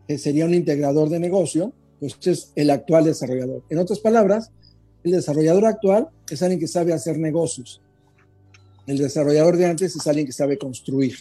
que 0.07 0.17
sería 0.17 0.45
un 0.45 0.53
integrador 0.53 1.09
de 1.09 1.19
negocio, 1.19 1.73
pues 1.99 2.17
es 2.23 2.53
el 2.55 2.69
actual 2.69 3.03
desarrollador. 3.03 3.63
En 3.69 3.79
otras 3.79 3.99
palabras, 3.99 4.49
el 5.03 5.11
desarrollador 5.11 5.65
actual 5.65 6.07
es 6.31 6.41
alguien 6.41 6.61
que 6.61 6.67
sabe 6.67 6.93
hacer 6.93 7.19
negocios. 7.19 7.81
El 8.85 8.97
desarrollador 8.97 9.57
de 9.57 9.65
antes 9.65 9.95
es 9.95 10.07
alguien 10.07 10.25
que 10.25 10.33
sabe 10.33 10.57
construir. 10.57 11.15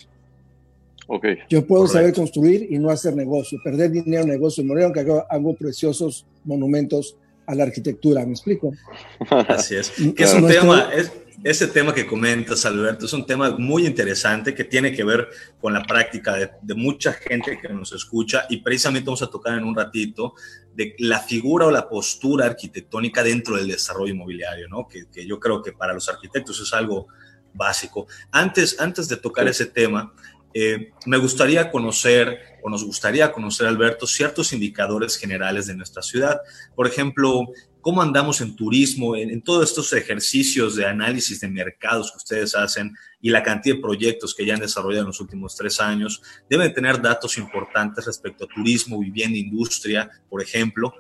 Okay. 1.07 1.39
Yo 1.49 1.67
puedo 1.67 1.87
saber 1.87 2.15
construir 2.15 2.69
y 2.71 2.79
no 2.79 2.91
hacer 2.91 3.15
negocio, 3.15 3.59
perder 3.63 3.91
dinero 3.91 4.23
en 4.23 4.29
negocio, 4.29 4.65
morir 4.65 4.85
aunque 4.85 5.01
hago 5.01 5.55
preciosos 5.55 6.25
monumentos 6.45 7.17
a 7.47 7.55
la 7.55 7.65
arquitectura, 7.65 8.25
¿me 8.25 8.33
explico? 8.33 8.73
Así 9.49 9.75
es. 9.75 9.91
Que 9.91 10.25
es 10.25 10.33
un 10.33 10.47
tema, 10.47 10.91
es, 10.95 11.13
ese 11.43 11.67
tema 11.67 11.93
que 11.93 12.07
comentas, 12.07 12.65
Alberto, 12.65 13.07
es 13.07 13.13
un 13.13 13.27
tema 13.27 13.57
muy 13.59 13.87
interesante 13.87 14.55
que 14.55 14.65
tiene 14.65 14.93
que 14.93 15.03
ver 15.03 15.29
con 15.61 15.73
la 15.73 15.83
práctica 15.83 16.37
de, 16.37 16.51
de, 16.63 16.75
mucha 16.75 17.13
gente 17.13 17.59
que 17.61 17.69
nos 17.69 17.93
escucha 17.93 18.47
y 18.49 18.59
precisamente 18.59 19.07
vamos 19.07 19.23
a 19.23 19.31
tocar 19.31 19.59
en 19.59 19.65
un 19.65 19.75
ratito 19.75 20.35
de 20.75 20.95
la 20.99 21.19
figura 21.19 21.67
o 21.67 21.71
la 21.71 21.89
postura 21.89 22.47
arquitectónica 22.47 23.23
dentro 23.23 23.57
del 23.57 23.69
desarrollo 23.69 24.13
inmobiliario, 24.13 24.69
¿no? 24.69 24.87
Que, 24.87 25.07
que 25.13 25.27
yo 25.27 25.41
creo 25.41 25.63
que 25.63 25.73
para 25.73 25.93
los 25.93 26.09
arquitectos 26.09 26.61
es 26.61 26.73
algo 26.73 27.09
básico. 27.55 28.07
Antes, 28.31 28.81
antes 28.81 29.09
de 29.09 29.17
tocar 29.17 29.49
ese 29.49 29.67
tema, 29.67 30.13
eh, 30.55 30.91
me 31.07 31.17
gustaría 31.17 31.71
conocer, 31.71 32.59
o 32.63 32.69
nos 32.69 32.85
gustaría 32.85 33.33
conocer, 33.33 33.67
Alberto, 33.67 34.07
ciertos 34.07 34.53
indicadores 34.53 35.17
generales 35.17 35.67
de 35.67 35.75
nuestra 35.75 36.03
ciudad. 36.03 36.41
Por 36.75 36.87
ejemplo, 36.87 37.49
cómo 37.81 38.03
andamos 38.03 38.41
en 38.41 38.55
turismo, 38.55 39.17
en, 39.17 39.43
todos 39.43 39.69
estos 39.69 39.93
ejercicios 39.93 40.77
de 40.77 40.87
análisis 40.87 41.41
de 41.41 41.49
mercados 41.49 42.13
que 42.13 42.19
ustedes 42.19 42.55
hacen 42.55 42.95
y 43.21 43.31
la 43.31 43.43
cantidad 43.43 43.77
de 43.77 43.83
proyectos 43.83 44.35
que 44.35 44.47
ya 44.47 44.55
han 44.55 44.61
desarrollado 44.61 45.03
en 45.03 45.09
los 45.09 45.21
últimos 45.21 45.57
tres 45.57 45.81
años. 45.81 46.23
Deben 46.49 46.73
tener 46.73 47.01
datos 47.01 47.39
importantes 47.39 48.07
respecto 48.07 48.45
a 48.45 48.49
turismo, 48.49 49.01
vivienda, 49.01 49.39
industria, 49.39 50.11
por 50.29 50.43
ejemplo. 50.43 50.95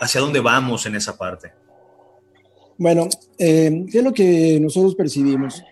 ¿Hacia 0.00 0.20
dónde 0.20 0.40
vamos 0.40 0.86
en 0.86 0.94
esa 0.94 1.18
parte? 1.18 1.52
Bueno, 2.78 3.08
eh, 3.38 3.84
¿qué 3.90 3.98
es 3.98 4.04
lo 4.04 4.12
que 4.12 4.60
nosotros 4.60 4.94
percibimos? 4.94 5.64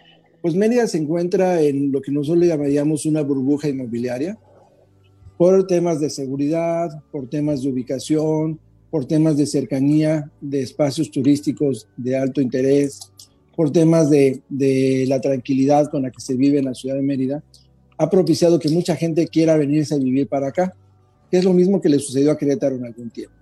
Pues 0.43 0.57
Mérida 0.57 0.89
se 0.89 0.99
encuentra 0.99 1.63
en 1.63 1.93
lo 1.93 2.03
que 2.03 2.11
nosotros 2.11 2.45
llamaríamos 2.45 3.07
una 3.07 3.23
burbuja 3.23 3.69
inmobiliaria 3.69 4.37
por 5.39 5.67
temas 5.69 6.01
de 6.01 6.11
seguridad, 6.11 6.91
por 7.13 7.29
temas 7.29 7.63
de 7.63 7.69
ubicación, 7.71 8.59
por 8.91 9.05
temas 9.05 9.37
de 9.37 9.47
cercanía 9.47 10.31
de 10.41 10.63
espacios 10.63 11.11
turísticos 11.11 11.87
de 11.97 12.17
alto 12.17 12.41
interés, 12.41 13.13
por 13.55 13.71
temas 13.71 14.11
de, 14.11 14.43
de, 14.49 15.05
la 15.07 15.21
tranquilidad 15.21 15.89
con 15.91 16.03
la 16.03 16.11
que 16.11 16.21
se 16.21 16.35
vive 16.35 16.59
en 16.59 16.65
la 16.65 16.75
ciudad 16.75 16.97
de 16.97 17.03
Mérida, 17.03 17.43
ha 17.99 18.11
propiciado 18.11 18.59
que 18.59 18.69
mucha 18.69 18.97
gente 18.97 19.29
quiera 19.29 19.57
venirse 19.57 19.95
a 19.95 19.99
vivir 19.99 20.27
para 20.29 20.49
acá, 20.49 20.75
que 21.31 21.39
es 21.39 21.45
lo 21.45 21.53
mismo 21.53 21.81
que 21.81 21.89
le 21.89 21.99
sucedió 21.99 22.33
a 22.33 22.39
Querétaro 22.39 22.77
en 22.77 22.87
algún 22.87 23.11
tiempo. 23.11 23.35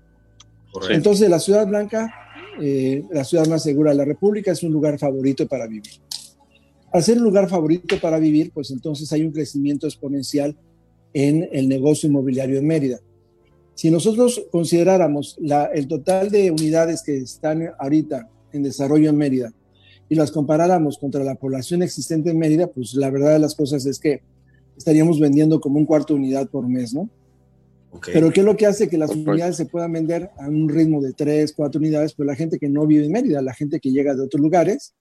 Entonces, 0.90 1.30
la 1.30 1.38
ciudad 1.38 1.66
blanca, 1.66 2.12
eh, 2.60 3.04
la 3.10 3.24
ciudad 3.24 3.46
más 3.46 3.62
segura 3.62 3.90
de 3.90 3.96
la 3.96 4.04
República, 4.04 4.52
es 4.52 4.62
un 4.62 4.72
lugar 4.72 4.98
favorito 4.98 5.46
para 5.46 5.66
vivir. 5.66 5.92
Al 6.92 7.02
ser 7.02 7.18
un 7.18 7.24
lugar 7.24 7.48
favorito 7.48 7.96
para 8.00 8.18
vivir, 8.18 8.52
pues 8.52 8.70
entonces 8.70 9.12
hay 9.12 9.22
un 9.22 9.32
crecimiento 9.32 9.86
exponencial 9.86 10.56
en 11.12 11.48
el 11.52 11.68
negocio 11.68 12.08
inmobiliario 12.08 12.58
en 12.58 12.66
Mérida. 12.66 13.00
Si 13.74 13.90
nosotros 13.90 14.46
consideráramos 14.52 15.36
el 15.74 15.88
total 15.88 16.30
de 16.30 16.50
unidades 16.50 17.02
que 17.02 17.16
están 17.16 17.70
ahorita 17.78 18.28
en 18.52 18.62
desarrollo 18.62 19.10
en 19.10 19.16
Mérida 19.16 19.52
y 20.08 20.14
las 20.14 20.30
comparáramos 20.30 20.98
contra 20.98 21.24
la 21.24 21.34
población 21.34 21.82
existente 21.82 22.30
en 22.30 22.38
Mérida, 22.38 22.68
pues 22.68 22.94
la 22.94 23.10
verdad 23.10 23.32
de 23.32 23.40
las 23.40 23.54
cosas 23.54 23.84
es 23.86 23.98
que 23.98 24.22
estaríamos 24.76 25.18
vendiendo 25.18 25.60
como 25.60 25.78
un 25.78 25.86
cuarto 25.86 26.14
de 26.14 26.20
unidad 26.20 26.48
por 26.48 26.68
mes, 26.68 26.94
¿no? 26.94 27.08
Pero 28.12 28.30
¿qué 28.30 28.40
es 28.40 28.46
lo 28.46 28.56
que 28.56 28.66
hace 28.66 28.88
que 28.88 28.98
las 28.98 29.10
unidades 29.10 29.56
se 29.56 29.66
puedan 29.66 29.92
vender 29.92 30.30
a 30.38 30.48
un 30.48 30.68
ritmo 30.68 31.00
de 31.00 31.12
tres, 31.12 31.52
cuatro 31.52 31.78
unidades? 31.78 32.14
Pues 32.14 32.26
la 32.26 32.34
gente 32.34 32.58
que 32.58 32.68
no 32.68 32.86
vive 32.86 33.06
en 33.06 33.12
Mérida, 33.12 33.42
la 33.42 33.54
gente 33.54 33.80
que 33.80 33.90
llega 33.90 34.14
de 34.14 34.22
otros 34.22 34.40
lugares, 34.40 34.94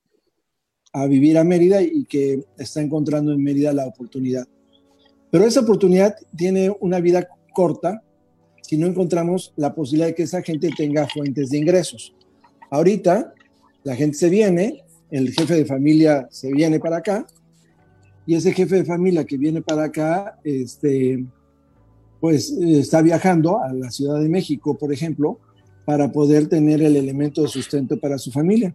a 0.94 1.08
vivir 1.08 1.38
a 1.38 1.44
Mérida 1.44 1.82
y 1.82 2.06
que 2.06 2.44
está 2.58 2.82
encontrando 2.82 3.34
en 3.34 3.44
Mérida 3.44 3.74
la 3.74 3.88
oportunidad. 3.88 4.48
Pero 5.32 5.46
esa 5.46 5.62
oportunidad 5.62 6.16
tiene 6.38 6.72
una 6.80 7.00
vida 7.00 7.28
corta 7.54 8.04
si 8.62 8.78
no 8.78 8.88
encontramos 8.88 9.54
la 9.56 9.74
posibilidad 9.74 10.08
de 10.08 10.16
que 10.16 10.24
esa 10.24 10.42
gente 10.42 10.70
tenga 10.78 11.08
fuentes 11.08 11.50
de 11.50 11.58
ingresos. 11.58 12.16
Ahorita 12.70 13.34
la 13.84 13.96
gente 13.96 14.18
se 14.18 14.30
viene, 14.30 14.84
el 15.10 15.32
jefe 15.32 15.56
de 15.56 15.66
familia 15.66 16.28
se 16.32 16.52
viene 16.52 16.80
para 16.80 16.98
acá 16.98 17.26
y 18.26 18.36
ese 18.36 18.54
jefe 18.54 18.78
de 18.78 18.86
familia 18.86 19.26
que 19.26 19.38
viene 19.38 19.62
para 19.62 19.86
acá, 19.86 20.40
este, 20.44 21.26
pues 22.24 22.52
está 22.52 23.02
viajando 23.02 23.62
a 23.62 23.74
la 23.74 23.92
Ciudad 23.92 24.22
de 24.22 24.30
México, 24.30 24.78
por 24.78 24.94
ejemplo, 24.94 25.40
para 25.84 26.10
poder 26.10 26.48
tener 26.48 26.82
el 26.82 26.96
elemento 26.96 27.42
de 27.42 27.50
sustento 27.50 28.00
para 28.00 28.18
su 28.18 28.32
familia. 28.32 28.74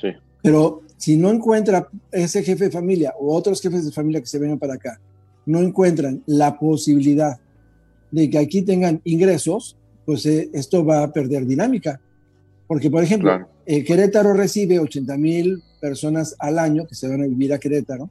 Sí. 0.00 0.08
Pero 0.42 0.82
si 0.96 1.16
no 1.16 1.30
encuentra 1.30 1.88
ese 2.10 2.42
jefe 2.42 2.64
de 2.64 2.70
familia 2.72 3.14
o 3.20 3.32
otros 3.32 3.62
jefes 3.62 3.84
de 3.84 3.92
familia 3.92 4.20
que 4.20 4.26
se 4.26 4.40
vengan 4.40 4.58
para 4.58 4.74
acá, 4.74 5.00
no 5.46 5.60
encuentran 5.60 6.20
la 6.26 6.58
posibilidad 6.58 7.38
de 8.10 8.28
que 8.28 8.38
aquí 8.38 8.62
tengan 8.62 9.00
ingresos, 9.04 9.76
pues 10.04 10.26
eh, 10.26 10.50
esto 10.52 10.84
va 10.84 11.04
a 11.04 11.12
perder 11.12 11.46
dinámica. 11.46 12.00
Porque, 12.66 12.90
por 12.90 13.04
ejemplo, 13.04 13.46
eh, 13.66 13.84
Querétaro 13.84 14.32
recibe 14.32 14.80
80 14.80 15.16
mil 15.16 15.62
personas 15.80 16.34
al 16.40 16.58
año 16.58 16.88
que 16.88 16.96
se 16.96 17.06
van 17.06 17.22
a 17.22 17.26
vivir 17.28 17.54
a 17.54 17.60
Querétaro, 17.60 18.10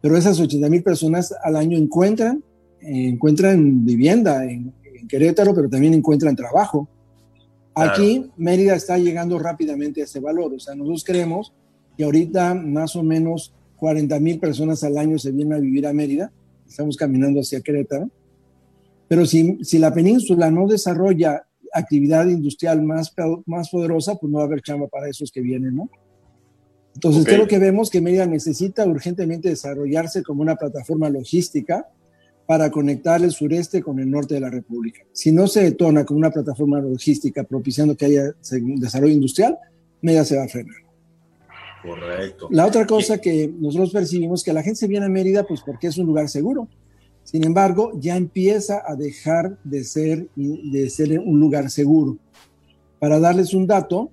pero 0.00 0.16
esas 0.16 0.38
80 0.38 0.68
mil 0.68 0.84
personas 0.84 1.34
al 1.42 1.56
año 1.56 1.76
encuentran, 1.76 2.44
encuentran 2.82 3.84
vivienda 3.84 4.44
en, 4.44 4.72
en, 4.84 5.08
Querétaro, 5.08 5.54
pero 5.54 5.68
también 5.68 5.94
encuentran 5.94 6.36
trabajo. 6.36 6.88
Aquí 7.74 8.30
Mérida 8.36 8.74
está 8.74 8.98
llegando 8.98 9.38
rápidamente 9.38 10.00
a 10.00 10.04
ese 10.04 10.20
valor. 10.20 10.52
O 10.54 10.60
sea, 10.60 10.74
nosotros 10.74 11.04
creemos 11.04 11.52
y 11.96 12.02
ahorita 12.02 12.54
más 12.54 12.96
o 12.96 13.02
menos 13.02 13.54
40 13.76 14.20
mil 14.20 14.38
personas 14.38 14.84
al 14.84 14.98
año 14.98 15.18
se 15.18 15.32
vienen 15.32 15.54
a 15.54 15.58
vivir 15.58 15.86
a 15.86 15.92
Mérida, 15.92 16.32
estamos 16.68 16.96
caminando 16.96 17.40
hacia 17.40 17.60
Querétaro, 17.60 18.10
pero 19.08 19.26
si, 19.26 19.58
si 19.64 19.78
la 19.78 19.92
península 19.92 20.50
no 20.50 20.66
desarrolla 20.66 21.46
actividad 21.72 22.26
industrial 22.26 22.82
más, 22.82 23.12
más 23.46 23.70
poderosa, 23.70 24.16
pues 24.16 24.30
no 24.30 24.38
va 24.38 24.44
a 24.44 24.46
haber 24.46 24.62
chamba 24.62 24.86
para 24.86 25.08
esos 25.08 25.30
que 25.30 25.40
vienen, 25.40 25.76
¿no? 25.76 25.90
Entonces, 26.94 27.24
creo 27.24 27.46
que 27.46 27.58
vemos 27.58 27.88
que 27.88 28.00
Mérida 28.00 28.26
necesita 28.26 28.84
urgentemente 28.84 29.48
desarrollarse 29.48 30.22
como 30.22 30.42
una 30.42 30.56
plataforma 30.56 31.08
logística 31.08 31.86
para 32.50 32.68
conectar 32.68 33.22
el 33.22 33.30
sureste 33.30 33.80
con 33.80 34.00
el 34.00 34.10
norte 34.10 34.34
de 34.34 34.40
la 34.40 34.50
República. 34.50 35.02
Si 35.12 35.30
no 35.30 35.46
se 35.46 35.62
detona 35.62 36.04
como 36.04 36.18
una 36.18 36.32
plataforma 36.32 36.80
logística 36.80 37.44
propiciando 37.44 37.96
que 37.96 38.06
haya 38.06 38.34
desarrollo 38.76 39.14
industrial, 39.14 39.56
Mérida 40.02 40.24
se 40.24 40.36
va 40.36 40.42
a 40.42 40.48
frenar. 40.48 40.74
Correcto. 41.80 42.48
La 42.50 42.66
otra 42.66 42.88
cosa 42.88 43.18
que 43.18 43.54
nosotros 43.56 43.92
percibimos 43.92 44.42
que 44.42 44.52
la 44.52 44.64
gente 44.64 44.80
se 44.80 44.88
viene 44.88 45.06
a 45.06 45.08
Mérida 45.08 45.46
pues 45.46 45.60
porque 45.64 45.86
es 45.86 45.96
un 45.96 46.06
lugar 46.06 46.28
seguro. 46.28 46.66
Sin 47.22 47.44
embargo, 47.46 47.92
ya 48.00 48.16
empieza 48.16 48.82
a 48.84 48.96
dejar 48.96 49.56
de 49.62 49.84
ser, 49.84 50.26
de 50.34 50.90
ser 50.90 51.20
un 51.20 51.38
lugar 51.38 51.70
seguro. 51.70 52.18
Para 52.98 53.20
darles 53.20 53.54
un 53.54 53.68
dato, 53.68 54.10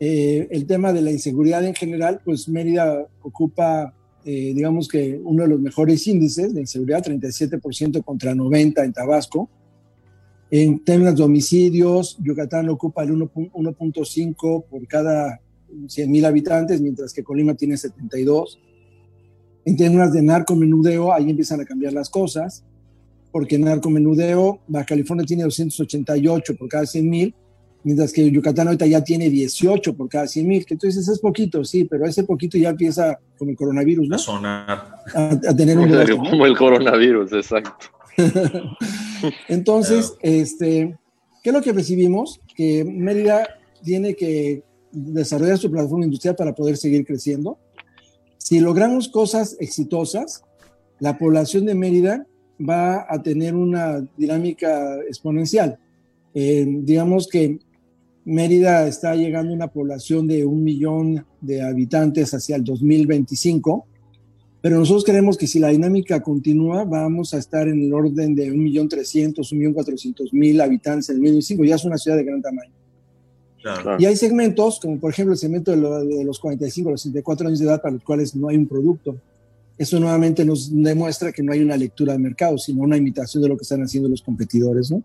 eh, 0.00 0.48
el 0.50 0.66
tema 0.66 0.94
de 0.94 1.02
la 1.02 1.10
inseguridad 1.10 1.62
en 1.66 1.74
general, 1.74 2.22
pues 2.24 2.48
Mérida 2.48 3.06
ocupa, 3.20 3.92
eh, 4.24 4.52
digamos 4.54 4.88
que 4.88 5.20
uno 5.22 5.42
de 5.42 5.48
los 5.48 5.60
mejores 5.60 6.06
índices 6.06 6.54
de 6.54 6.60
inseguridad, 6.60 7.04
37% 7.04 8.04
contra 8.04 8.34
90 8.34 8.84
en 8.84 8.92
Tabasco. 8.92 9.50
En 10.50 10.84
temas 10.84 11.16
de 11.16 11.22
homicidios, 11.22 12.18
Yucatán 12.22 12.68
ocupa 12.68 13.02
el 13.02 13.12
1.5 13.12 14.64
por 14.66 14.86
cada 14.86 15.40
100 15.88 16.10
mil 16.10 16.24
habitantes, 16.24 16.80
mientras 16.80 17.12
que 17.12 17.24
Colima 17.24 17.54
tiene 17.54 17.76
72. 17.76 18.60
En 19.64 19.76
términos 19.76 20.12
de 20.12 20.22
narcomenudeo, 20.22 21.12
ahí 21.12 21.30
empiezan 21.30 21.60
a 21.60 21.64
cambiar 21.64 21.92
las 21.92 22.10
cosas, 22.10 22.64
porque 23.30 23.56
en 23.56 23.62
narcomenudeo, 23.62 24.60
California 24.86 25.24
tiene 25.24 25.44
288 25.44 26.56
por 26.56 26.68
cada 26.68 26.84
100 26.86 27.08
mil, 27.08 27.34
mientras 27.84 28.12
que 28.12 28.30
Yucatán 28.30 28.68
ahorita 28.68 28.86
ya 28.86 29.02
tiene 29.02 29.28
18 29.28 29.96
por 29.96 30.08
cada 30.08 30.26
100 30.26 30.46
mil, 30.46 30.66
que 30.66 30.74
entonces 30.74 31.06
es 31.08 31.18
poquito, 31.18 31.64
sí, 31.64 31.84
pero 31.84 32.06
ese 32.06 32.24
poquito 32.24 32.58
ya 32.58 32.70
empieza 32.70 33.18
como 33.38 33.50
el 33.50 33.56
coronavirus, 33.56 34.08
¿no? 34.08 34.16
A 34.16 34.18
sonar. 34.18 34.94
A, 35.14 35.56
tener 35.56 35.78
un... 35.78 35.90
Como 36.30 36.46
el 36.46 36.56
coronavirus, 36.56 37.32
exacto. 37.32 37.86
entonces, 39.48 40.14
este, 40.20 40.96
¿qué 41.42 41.50
es 41.50 41.54
lo 41.54 41.62
que 41.62 41.72
recibimos? 41.72 42.40
Que 42.54 42.84
Mérida 42.84 43.48
tiene 43.82 44.14
que 44.14 44.62
desarrollar 44.92 45.58
su 45.58 45.70
plataforma 45.70 46.04
industrial 46.04 46.36
para 46.36 46.54
poder 46.54 46.76
seguir 46.76 47.04
creciendo. 47.04 47.58
Si 48.38 48.60
logramos 48.60 49.08
cosas 49.08 49.56
exitosas, 49.60 50.44
la 51.00 51.18
población 51.18 51.66
de 51.66 51.74
Mérida 51.74 52.26
va 52.60 53.06
a 53.08 53.22
tener 53.22 53.54
una 53.54 54.06
dinámica 54.16 54.96
exponencial. 55.08 55.78
Eh, 56.34 56.64
digamos 56.68 57.28
que 57.28 57.58
Mérida 58.24 58.86
está 58.86 59.14
llegando 59.16 59.52
a 59.52 59.56
una 59.56 59.68
población 59.68 60.28
de 60.28 60.44
un 60.44 60.62
millón 60.62 61.26
de 61.40 61.62
habitantes 61.62 62.32
hacia 62.34 62.56
el 62.56 62.64
2025, 62.64 63.86
pero 64.60 64.78
nosotros 64.78 65.04
creemos 65.04 65.36
que 65.36 65.48
si 65.48 65.58
la 65.58 65.68
dinámica 65.68 66.22
continúa, 66.22 66.84
vamos 66.84 67.34
a 67.34 67.38
estar 67.38 67.66
en 67.66 67.82
el 67.82 67.92
orden 67.92 68.34
de 68.36 68.52
un 68.52 68.62
millón 68.62 68.88
trescientos, 68.88 69.50
un 69.50 69.58
millón 69.58 69.72
cuatrocientos 69.72 70.32
mil 70.32 70.60
habitantes 70.60 71.08
en 71.08 71.16
el 71.16 71.22
2025. 71.22 71.64
Ya 71.64 71.74
es 71.74 71.84
una 71.84 71.98
ciudad 71.98 72.16
de 72.16 72.24
gran 72.24 72.40
tamaño. 72.40 72.70
Y 73.98 74.06
hay 74.06 74.16
segmentos, 74.16 74.78
como 74.80 74.98
por 74.98 75.10
ejemplo 75.10 75.32
el 75.32 75.38
segmento 75.38 75.70
de, 75.72 76.24
los 76.24 76.38
45 76.38 76.88
a 76.88 76.92
los 76.92 77.02
64 77.02 77.48
años 77.48 77.58
de 77.58 77.66
edad, 77.66 77.82
para 77.82 77.94
los 77.94 78.04
cuales 78.04 78.34
no 78.34 78.48
hay 78.48 78.56
un 78.56 78.66
producto. 78.66 79.16
Eso 79.78 79.98
nuevamente 79.98 80.44
nos 80.44 80.70
demuestra 80.72 81.32
que 81.32 81.42
no 81.42 81.52
hay 81.52 81.60
una 81.60 81.76
lectura 81.76 82.12
de 82.12 82.18
mercado, 82.18 82.58
sino 82.58 82.82
una 82.82 82.96
imitación 82.96 83.42
de 83.42 83.48
lo 83.48 83.56
que 83.56 83.62
están 83.62 83.82
haciendo 83.82 84.08
los 84.08 84.22
competidores, 84.22 84.90
¿no? 84.90 85.02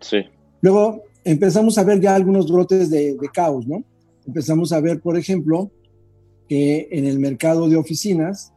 Sí. 0.00 0.18
Luego 0.60 1.04
empezamos 1.24 1.78
a 1.78 1.84
ver 1.84 2.00
ya 2.00 2.14
algunos 2.14 2.50
brotes 2.50 2.90
de, 2.90 3.14
de 3.14 3.28
caos, 3.32 3.66
¿no? 3.66 3.84
Empezamos 4.26 4.72
a 4.72 4.80
ver, 4.80 5.00
por 5.00 5.16
ejemplo, 5.16 5.70
que 6.48 6.88
en 6.90 7.06
el 7.06 7.18
mercado 7.18 7.68
de 7.68 7.76
oficinas 7.76 8.52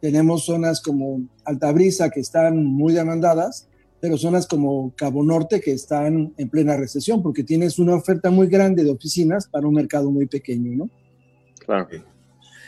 tenemos 0.00 0.44
zonas 0.44 0.80
como 0.80 1.28
Altabrisa 1.44 2.10
que 2.10 2.20
están 2.20 2.64
muy 2.64 2.92
demandadas, 2.92 3.68
pero 4.00 4.16
zonas 4.16 4.46
como 4.46 4.92
Cabo 4.94 5.24
Norte 5.24 5.60
que 5.60 5.72
están 5.72 6.32
en 6.36 6.48
plena 6.48 6.76
recesión 6.76 7.22
porque 7.22 7.42
tienes 7.42 7.78
una 7.78 7.94
oferta 7.94 8.30
muy 8.30 8.46
grande 8.46 8.84
de 8.84 8.90
oficinas 8.90 9.48
para 9.48 9.66
un 9.66 9.74
mercado 9.74 10.10
muy 10.10 10.26
pequeño, 10.26 10.76
¿no? 10.76 10.90
Claro. 11.64 11.88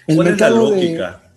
¿Cuál 0.06 0.28
es 0.28 0.40
la 0.40 0.50
lógica? 0.50 1.32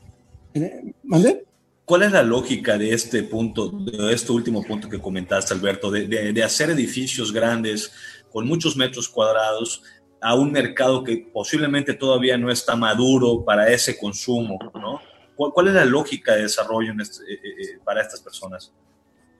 ¿Mande? 1.03 1.45
¿Cuál 1.93 2.01
es 2.01 2.11
la 2.11 2.23
lógica 2.23 2.75
de 2.75 2.91
este 2.91 3.21
punto, 3.21 3.69
de 3.69 4.11
este 4.11 4.31
último 4.31 4.63
punto 4.63 4.89
que 4.89 4.99
comentaste, 4.99 5.53
Alberto, 5.53 5.91
de, 5.91 6.07
de, 6.07 6.43
hacer 6.43 6.71
edificios 6.71 7.31
grandes 7.31 7.91
con 8.31 8.47
muchos 8.47 8.75
metros 8.75 9.07
cuadrados 9.07 9.83
a 10.19 10.33
un 10.33 10.51
mercado 10.51 11.03
que 11.03 11.29
posiblemente 11.31 11.93
todavía 11.93 12.35
no 12.35 12.49
está 12.49 12.75
maduro 12.75 13.45
para 13.45 13.71
ese 13.71 13.95
consumo, 13.95 14.57
¿no? 14.73 15.01
¿Cuál, 15.35 15.67
es 15.67 15.75
la 15.75 15.85
lógica 15.85 16.33
de 16.33 16.41
desarrollo 16.41 16.93
este, 16.99 17.31
eh, 17.31 17.35
eh, 17.35 17.61
eh, 17.61 17.79
para 17.85 18.01
estas 18.01 18.21
personas? 18.21 18.73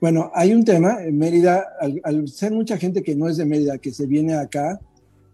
Bueno, 0.00 0.30
hay 0.32 0.54
un 0.54 0.64
tema 0.64 1.02
en 1.02 1.18
Mérida, 1.18 1.64
al, 2.04 2.28
ser 2.28 2.52
mucha 2.52 2.78
gente 2.78 3.02
que 3.02 3.16
no 3.16 3.28
es 3.28 3.36
de 3.36 3.46
Mérida, 3.46 3.78
que 3.78 3.90
se 3.90 4.06
viene 4.06 4.34
acá, 4.34 4.78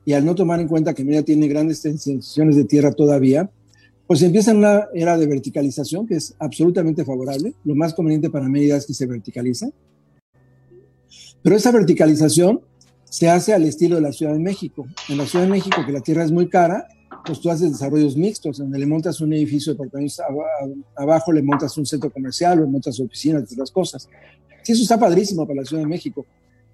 y 0.07 0.15
al 0.15 0.25
no 0.25 0.35
tomar 0.35 0.59
en 0.59 0.69
cuenta 0.69 0.95
que 0.95 1.05
Mérida 1.05 1.23
tiene 1.23 1.49
grandes 1.49 1.85
extensiones 1.85 2.57
de 2.57 2.65
tierra 2.65 2.93
todavía, 2.93 3.51
pues 4.11 4.23
empieza 4.23 4.53
una 4.53 4.89
era 4.93 5.17
de 5.17 5.25
verticalización 5.25 6.05
que 6.05 6.17
es 6.17 6.35
absolutamente 6.41 7.05
favorable. 7.05 7.55
Lo 7.63 7.77
más 7.77 7.95
conveniente 7.95 8.29
para 8.29 8.49
Mérida 8.49 8.77
es 8.77 8.85
que 8.85 8.93
se 8.93 9.07
verticalice. 9.07 9.73
Pero 11.41 11.55
esa 11.55 11.71
verticalización 11.71 12.61
se 13.05 13.29
hace 13.29 13.55
al 13.55 13.63
estilo 13.63 13.95
de 13.95 14.03
la 14.03 14.11
Ciudad 14.11 14.33
de 14.33 14.41
México. 14.41 14.85
En 15.09 15.17
la 15.17 15.27
Ciudad 15.27 15.45
de 15.45 15.53
México, 15.53 15.77
que 15.87 15.93
la 15.93 16.01
tierra 16.01 16.25
es 16.25 16.33
muy 16.33 16.49
cara, 16.49 16.89
pues 17.25 17.41
tú 17.41 17.51
haces 17.51 17.71
desarrollos 17.71 18.17
mixtos, 18.17 18.59
donde 18.59 18.81
le 18.81 18.87
montas 18.87 19.21
un 19.21 19.33
edificio 19.33 19.75
de 19.75 19.77
departamentos 19.77 20.21
abajo, 20.97 21.31
le 21.31 21.43
montas 21.43 21.79
un 21.79 21.87
centro 21.87 22.11
comercial 22.11 22.61
o 22.61 22.67
montas 22.67 22.99
oficinas, 22.99 23.45
otras 23.53 23.71
cosas. 23.71 24.09
Sí, 24.65 24.73
eso 24.73 24.83
está 24.83 24.99
padrísimo 24.99 25.47
para 25.47 25.61
la 25.61 25.65
Ciudad 25.65 25.85
de 25.85 25.89
México, 25.89 26.27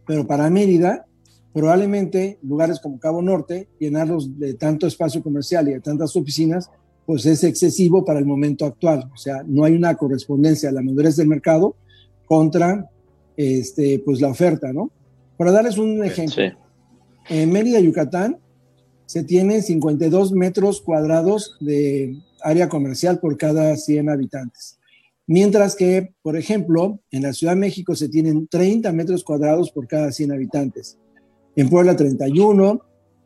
pero 0.07 0.27
para 0.27 0.49
Mérida, 0.49 1.05
probablemente 1.53 2.38
lugares 2.40 2.81
como 2.81 2.99
Cabo 2.99 3.20
Norte, 3.20 3.68
llenarlos 3.79 4.38
de 4.38 4.55
tanto 4.55 4.87
espacio 4.87 5.22
comercial 5.22 5.68
y 5.68 5.72
de 5.72 5.81
tantas 5.81 6.16
oficinas, 6.16 6.70
pues 7.07 7.25
es 7.25 7.45
excesivo 7.45 8.05
para 8.05 8.19
el 8.19 8.27
momento 8.27 8.66
actual. 8.66 9.09
O 9.14 9.16
sea, 9.16 9.42
no 9.47 9.64
hay 9.64 9.75
una 9.75 9.95
correspondencia 9.95 10.69
a 10.69 10.73
la 10.73 10.83
madurez 10.83 11.16
del 11.16 11.29
mercado 11.29 11.77
contra 12.27 12.90
este, 13.37 14.01
pues 14.05 14.21
la 14.21 14.29
oferta, 14.29 14.73
¿no? 14.73 14.90
Para 15.37 15.53
darles 15.53 15.79
un 15.79 16.03
ejemplo, 16.05 16.45
en 17.29 17.53
Mérida, 17.53 17.81
Yucatán, 17.81 18.38
se 19.05 19.23
tiene 19.23 19.62
52 19.62 20.33
metros 20.33 20.81
cuadrados 20.81 21.57
de 21.61 22.16
área 22.42 22.69
comercial 22.69 23.21
por 23.21 23.37
cada 23.37 23.77
100 23.77 24.11
habitantes. 24.11 24.79
Mientras 25.29 25.75
que, 25.75 26.14
por 26.23 26.37
ejemplo, 26.37 27.01
en 27.11 27.23
la 27.23 27.33
Ciudad 27.33 27.55
de 27.55 27.61
México 27.61 27.95
se 27.95 28.09
tienen 28.09 28.47
30 28.47 28.92
metros 28.92 29.25
cuadrados 29.25 29.71
por 29.71 29.87
cada 29.87 30.12
100 30.12 30.33
habitantes. 30.33 30.99
En 31.57 31.69
Puebla 31.69 31.97
31, 31.97 32.81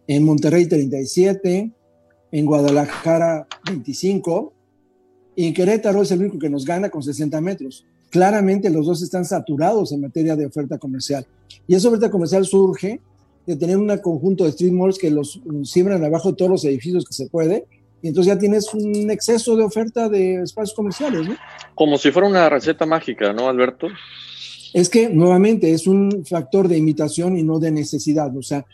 en 0.07 0.25
Monterrey 0.25 0.67
37, 0.67 1.73
en 2.33 2.47
Guadalajara 2.47 3.47
25 3.67 4.53
y 5.37 5.47
en 5.47 5.55
Querétaro 5.55 6.03
es 6.03 6.11
el 6.11 6.21
único 6.21 6.39
que 6.39 6.51
nos 6.51 6.65
gana 6.65 6.91
con 6.91 7.03
60 7.03 7.41
metros. 7.41 7.87
Claramente 8.11 8.71
los 8.71 8.87
dos 8.87 9.03
están 9.03 9.25
saturados 9.25 9.93
en 9.93 10.01
materia 10.01 10.37
de 10.37 10.47
oferta 10.47 10.79
comercial. 10.79 11.27
Y 11.67 11.75
esa 11.75 11.89
oferta 11.89 12.11
comercial 12.11 12.45
surge 12.45 13.01
de 13.47 13.57
tener 13.57 13.77
un 13.77 13.97
conjunto 13.99 14.45
de 14.45 14.51
street 14.51 14.73
malls 14.73 14.99
que 14.99 15.11
los 15.11 15.41
siembran 15.65 16.05
abajo 16.05 16.31
de 16.31 16.37
todos 16.37 16.51
los 16.51 16.65
edificios 16.65 17.05
que 17.05 17.15
se 17.15 17.29
puede 17.29 17.67
y 18.03 18.09
entonces 18.09 18.33
ya 18.33 18.39
tienes 18.39 18.73
un 18.73 19.11
exceso 19.11 19.57
de 19.57 19.65
oferta 19.65 20.09
de 20.09 20.43
espacios 20.43 20.75
comerciales, 20.75 21.29
¿no? 21.29 21.37
Como 21.75 21.99
si 21.99 22.11
fuera 22.11 22.29
una 22.29 22.49
receta 22.49 22.87
mágica, 22.87 23.33
¿no, 23.33 23.49
Alberto? 23.49 23.89
Es 24.73 24.89
que 24.89 25.09
nuevamente 25.09 25.73
es 25.73 25.87
un 25.87 26.25
factor 26.25 26.69
de 26.69 26.79
imitación 26.79 27.37
y 27.37 27.43
no 27.43 27.59
de 27.59 27.71
necesidad, 27.71 28.35
o 28.37 28.43
sea, 28.43 28.61
mm, 28.61 28.65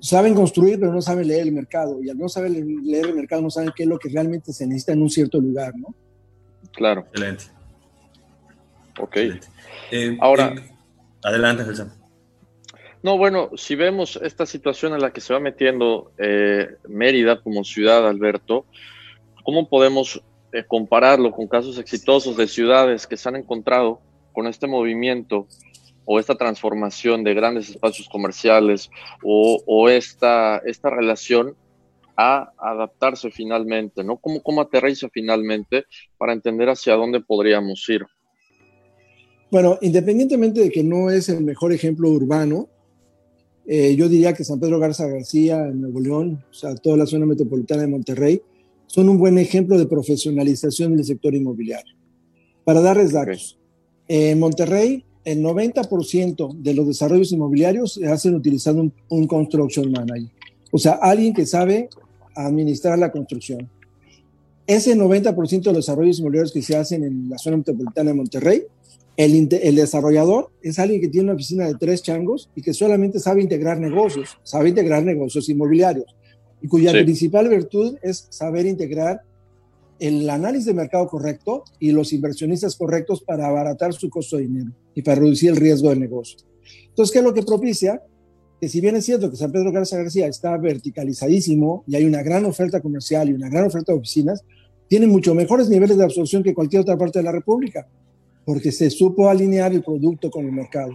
saben 0.00 0.34
construir 0.34 0.78
pero 0.78 0.92
no 0.92 1.02
saben 1.02 1.26
leer 1.26 1.42
el 1.42 1.52
mercado 1.52 2.02
y 2.02 2.10
al 2.10 2.18
no 2.18 2.28
saber 2.28 2.50
leer 2.50 3.06
el 3.06 3.14
mercado 3.14 3.42
no 3.42 3.50
saben 3.50 3.72
qué 3.74 3.82
es 3.82 3.88
lo 3.88 3.98
que 3.98 4.08
realmente 4.08 4.52
se 4.52 4.66
necesita 4.66 4.92
en 4.92 5.02
un 5.02 5.10
cierto 5.10 5.40
lugar, 5.40 5.74
¿no? 5.76 5.94
Claro. 6.72 7.06
Excelente. 7.12 7.44
Ok. 9.00 9.16
Eh, 9.90 10.16
Ahora. 10.20 10.54
Eh, 10.56 10.70
adelante, 11.22 11.64
Jesús. 11.64 11.88
No, 13.02 13.16
bueno, 13.16 13.50
si 13.56 13.74
vemos 13.76 14.18
esta 14.22 14.44
situación 14.44 14.92
en 14.92 15.00
la 15.00 15.12
que 15.12 15.20
se 15.20 15.32
va 15.32 15.40
metiendo 15.40 16.12
eh, 16.18 16.68
Mérida 16.88 17.40
como 17.40 17.62
ciudad, 17.64 18.08
Alberto, 18.08 18.66
¿cómo 19.44 19.68
podemos 19.68 20.20
eh, 20.52 20.64
compararlo 20.66 21.30
con 21.30 21.46
casos 21.46 21.78
exitosos 21.78 22.36
de 22.36 22.48
ciudades 22.48 23.06
que 23.06 23.16
se 23.16 23.28
han 23.28 23.36
encontrado 23.36 24.00
con 24.32 24.46
este 24.46 24.66
movimiento 24.66 25.46
o 26.10 26.18
esta 26.18 26.36
transformación 26.36 27.22
de 27.22 27.34
grandes 27.34 27.68
espacios 27.68 28.08
comerciales 28.08 28.90
o, 29.22 29.90
esta, 29.90 30.56
esta 30.64 30.88
relación 30.88 31.54
a 32.16 32.50
adaptarse 32.56 33.30
finalmente, 33.30 34.02
¿no? 34.02 34.16
¿Cómo, 34.16 34.42
¿Cómo 34.42 34.62
aterriza 34.62 35.10
finalmente 35.12 35.84
para 36.16 36.32
entender 36.32 36.70
hacia 36.70 36.94
dónde 36.94 37.20
podríamos 37.20 37.86
ir? 37.90 38.06
Bueno, 39.50 39.76
independientemente 39.82 40.62
de 40.62 40.70
que 40.70 40.82
no 40.82 41.10
es 41.10 41.28
el 41.28 41.44
mejor 41.44 41.74
ejemplo 41.74 42.08
urbano, 42.08 42.70
eh, 43.66 43.94
yo 43.94 44.08
diría 44.08 44.32
que 44.32 44.44
San 44.44 44.58
Pedro 44.58 44.78
Garza 44.78 45.06
García 45.06 45.58
en 45.66 45.82
Nuevo 45.82 46.00
León, 46.00 46.42
o 46.50 46.54
sea, 46.54 46.74
toda 46.74 46.96
la 46.96 47.04
zona 47.04 47.26
metropolitana 47.26 47.82
de 47.82 47.88
Monterrey, 47.88 48.40
son 48.86 49.10
un 49.10 49.18
buen 49.18 49.36
ejemplo 49.36 49.76
de 49.76 49.84
profesionalización 49.84 50.96
del 50.96 51.04
sector 51.04 51.34
inmobiliario. 51.34 51.94
Para 52.64 52.80
darles 52.80 53.12
datos, 53.12 53.58
en 54.08 54.40
Monterrey, 54.40 55.04
el 55.32 55.42
90% 55.42 56.54
de 56.56 56.74
los 56.74 56.86
desarrollos 56.86 57.32
inmobiliarios 57.32 57.94
se 57.94 58.06
hacen 58.06 58.34
utilizando 58.34 58.82
un, 58.82 58.92
un 59.08 59.26
construction 59.26 59.90
manager, 59.90 60.30
o 60.70 60.78
sea, 60.78 60.92
alguien 60.92 61.34
que 61.34 61.46
sabe 61.46 61.88
administrar 62.34 62.98
la 62.98 63.10
construcción. 63.10 63.68
Ese 64.66 64.96
90% 64.96 65.62
de 65.62 65.72
los 65.72 65.86
desarrollos 65.86 66.18
inmobiliarios 66.18 66.52
que 66.52 66.62
se 66.62 66.76
hacen 66.76 67.02
en 67.02 67.30
la 67.30 67.38
zona 67.38 67.56
metropolitana 67.56 68.10
de 68.10 68.16
Monterrey 68.16 68.62
el, 69.18 69.74
desarrollador 69.74 70.50
es 70.62 70.78
alguien 70.78 71.00
que 71.00 71.08
tiene 71.08 71.24
una 71.24 71.34
oficina 71.34 71.66
de 71.66 71.74
tres 71.74 72.02
changos 72.02 72.48
y 72.54 72.62
que 72.62 72.72
solamente 72.72 73.18
sabe 73.18 73.42
integrar 73.42 73.80
negocios, 73.80 74.38
sabe 74.44 74.68
integrar 74.68 75.02
negocios 75.02 75.48
inmobiliarios 75.48 76.06
y 76.62 76.68
cuya 76.68 76.92
principal 76.92 77.48
virtud 77.48 77.96
es 78.00 78.28
saber 78.30 78.66
integrar 78.66 79.22
el 79.98 80.28
análisis 80.30 80.66
de 80.66 80.74
mercado 80.74 81.08
correcto 81.08 81.64
y 81.78 81.92
los 81.92 82.12
inversionistas 82.12 82.76
correctos 82.76 83.22
para 83.22 83.46
abaratar 83.48 83.92
su 83.92 84.08
costo 84.08 84.36
de 84.36 84.44
dinero 84.44 84.72
y 84.94 85.02
para 85.02 85.20
reducir 85.20 85.50
el 85.50 85.56
riesgo 85.56 85.90
del 85.90 86.00
negocio. 86.00 86.38
Entonces, 86.88 87.12
¿qué 87.12 87.18
es 87.18 87.24
lo 87.24 87.34
que 87.34 87.42
propicia? 87.42 88.02
que 88.60 88.68
si 88.68 88.80
bien 88.80 88.96
es 88.96 89.04
cierto 89.04 89.30
que 89.30 89.36
San 89.36 89.52
Pedro 89.52 89.70
Garza 89.70 89.96
García 89.96 90.26
está 90.26 90.56
verticalizadísimo 90.56 91.84
y 91.86 91.96
hay 91.96 92.04
una 92.04 92.22
gran 92.22 92.44
oferta 92.44 92.80
comercial 92.80 93.28
y 93.28 93.32
una 93.32 93.48
gran 93.48 93.66
oferta 93.66 93.92
de 93.92 93.98
oficinas, 93.98 94.44
tiene 94.88 95.06
mucho 95.06 95.34
mejores 95.34 95.68
niveles 95.68 95.96
de 95.96 96.04
absorción 96.04 96.42
que 96.42 96.54
cualquier 96.54 96.82
otra 96.82 96.96
parte 96.96 97.20
de 97.20 97.24
la 97.24 97.32
República, 97.32 97.86
porque 98.44 98.72
se 98.72 98.90
supo 98.90 99.28
alinear 99.28 99.72
el 99.72 99.82
producto 99.82 100.30
con 100.30 100.46
el 100.46 100.52
mercado. 100.52 100.92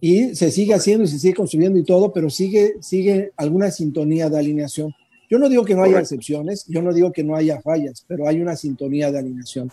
Y 0.00 0.34
se 0.34 0.50
sigue 0.50 0.74
haciendo 0.74 1.04
y 1.04 1.08
se 1.08 1.18
sigue 1.18 1.34
construyendo 1.34 1.78
y 1.78 1.84
todo, 1.84 2.12
pero 2.12 2.30
sigue, 2.30 2.74
sigue 2.80 3.32
alguna 3.36 3.70
sintonía 3.70 4.30
de 4.30 4.38
alineación. 4.38 4.92
Yo 5.32 5.38
no 5.38 5.48
digo 5.48 5.64
que 5.64 5.74
no 5.74 5.82
haya 5.82 5.98
excepciones, 5.98 6.66
yo 6.68 6.82
no 6.82 6.92
digo 6.92 7.10
que 7.10 7.24
no 7.24 7.34
haya 7.34 7.58
fallas, 7.62 8.04
pero 8.06 8.28
hay 8.28 8.42
una 8.42 8.54
sintonía 8.54 9.10
de 9.10 9.18
alineación. 9.18 9.70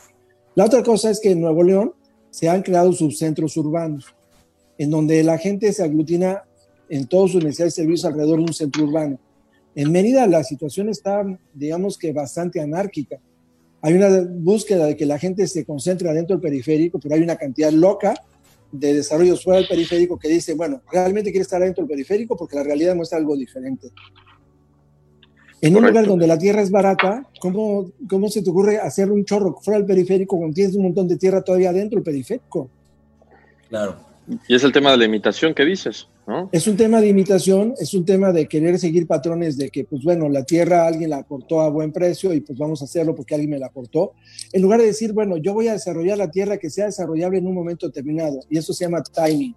La 0.56 0.64
otra 0.64 0.82
cosa 0.84 1.12
es 1.12 1.20
que 1.20 1.32
en 1.32 1.42
Nuevo 1.42 1.64
León 1.64 1.92
se 2.30 2.48
han 2.48 2.62
creado 2.62 2.94
subcentros 2.94 3.58
urbanos 3.58 4.06
en 4.78 4.90
donde 4.90 5.22
la 5.22 5.38
gente 5.38 5.74
se 5.74 5.84
aglutina 5.84 6.44
en 6.88 7.08
todos 7.08 7.34
sus 7.34 7.44
necesidades 7.44 7.76
de 7.76 7.82
servicios 7.82 8.06
alrededor 8.06 8.38
de 8.38 8.44
un 8.46 8.54
centro 8.54 8.86
urbano. 8.86 9.20
En 9.76 9.92
Mérida 9.92 10.28
la 10.28 10.46
situación 10.46 10.88
está, 10.88 11.26
digamos 11.54 11.98
que 11.98 12.14
bastante 12.14 12.62
anárquica. 12.62 13.20
Hay 13.82 13.96
una 13.96 14.08
búsqueda 14.30 14.86
de 14.86 14.96
que 14.96 15.06
la 15.06 15.20
gente 15.20 15.46
se 15.46 15.66
concentre 15.66 16.14
dentro 16.14 16.38
del 16.38 16.42
periférico, 16.42 17.02
pero 17.02 17.16
hay 17.16 17.22
una 17.22 17.36
cantidad 17.36 17.72
loca 17.72 18.14
de 18.72 18.94
desarrollos 18.94 19.44
fuera 19.44 19.60
del 19.60 19.68
periférico 19.68 20.18
que 20.18 20.30
dice, 20.30 20.54
bueno, 20.54 20.82
realmente 20.90 21.32
quiere 21.32 21.44
estar 21.44 21.62
dentro 21.62 21.84
del 21.84 21.90
periférico 21.90 22.38
porque 22.38 22.56
la 22.56 22.64
realidad 22.64 22.96
muestra 22.96 23.18
algo 23.18 23.36
diferente. 23.36 23.90
En 25.62 25.76
un 25.76 25.86
lugar 25.86 26.06
donde 26.06 26.28
la 26.28 26.38
tierra 26.38 26.62
es 26.62 26.72
barata, 26.72 27.24
¿cómo, 27.40 27.92
¿cómo 28.10 28.30
se 28.30 28.42
te 28.42 28.50
ocurre 28.50 28.80
hacer 28.80 29.12
un 29.12 29.26
chorro 29.26 29.58
fuera 29.62 29.78
del 29.78 29.88
periférico 29.88 30.38
cuando 30.38 30.54
tienes 30.54 30.76
un 30.76 30.84
montón 30.84 31.08
de 31.08 31.18
tierra 31.18 31.42
todavía 31.42 31.74
dentro 31.74 31.98
del 31.98 32.04
periférico? 32.04 32.70
Claro. 33.68 34.10
Y 34.48 34.56
es 34.56 34.64
el 34.64 34.72
tema 34.72 34.92
de 34.92 34.98
la 34.98 35.06
imitación 35.06 35.54
que 35.56 35.66
dices, 35.66 36.08
¿no? 36.28 36.50
Es 36.52 36.68
un 36.68 36.78
tema 36.78 37.02
de 37.02 37.08
imitación, 37.08 37.74
es 37.80 37.94
un 37.96 38.06
tema 38.06 38.32
de 38.32 38.48
querer 38.48 38.78
seguir 38.78 39.08
patrones 39.08 39.58
de 39.58 39.70
que, 39.70 39.86
pues 39.86 40.04
bueno, 40.04 40.30
la 40.30 40.44
tierra 40.44 40.86
alguien 40.86 41.10
la 41.10 41.18
aportó 41.18 41.62
a 41.62 41.70
buen 41.70 41.92
precio 41.92 42.34
y 42.34 42.42
pues 42.42 42.58
vamos 42.58 42.82
a 42.82 42.86
hacerlo 42.86 43.16
porque 43.16 43.34
alguien 43.34 43.50
me 43.50 43.60
la 43.60 43.68
aportó. 43.68 44.14
En 44.54 44.62
lugar 44.62 44.82
de 44.82 44.86
decir, 44.86 45.14
bueno, 45.14 45.38
yo 45.38 45.54
voy 45.54 45.68
a 45.68 45.74
desarrollar 45.74 46.18
la 46.18 46.30
tierra 46.30 46.58
que 46.58 46.70
sea 46.70 46.86
desarrollable 46.86 47.40
en 47.40 47.48
un 47.48 47.56
momento 47.56 47.88
determinado. 47.88 48.40
Y 48.50 48.60
eso 48.60 48.72
se 48.72 48.86
llama 48.86 49.02
timing. 49.02 49.56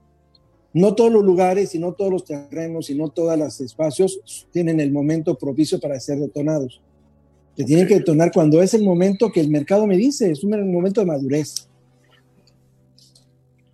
No 0.75 0.95
todos 0.95 1.13
los 1.13 1.25
lugares 1.25 1.75
y 1.75 1.79
no 1.79 1.93
todos 1.93 2.11
los 2.11 2.25
terrenos 2.25 2.89
y 2.89 2.95
no 2.95 3.09
todos 3.09 3.39
los 3.39 3.61
espacios 3.61 4.47
tienen 4.53 4.81
el 4.81 4.91
momento 4.91 5.35
propicio 5.37 5.79
para 5.79 6.01
ser 6.01 6.19
detonados. 6.19 6.81
Se 7.57 7.65
tienen 7.65 7.87
que 7.87 7.95
detonar 7.97 8.33
cuando 8.33 8.63
es 8.63 8.73
el 8.73 8.83
momento 8.83 9.31
que 9.31 9.41
el 9.41 9.49
mercado 9.49 9.87
me 9.87 9.97
dice, 9.97 10.31
es 10.31 10.43
un 10.43 10.73
momento 10.73 11.01
de 11.03 11.07
madurez. 11.07 11.69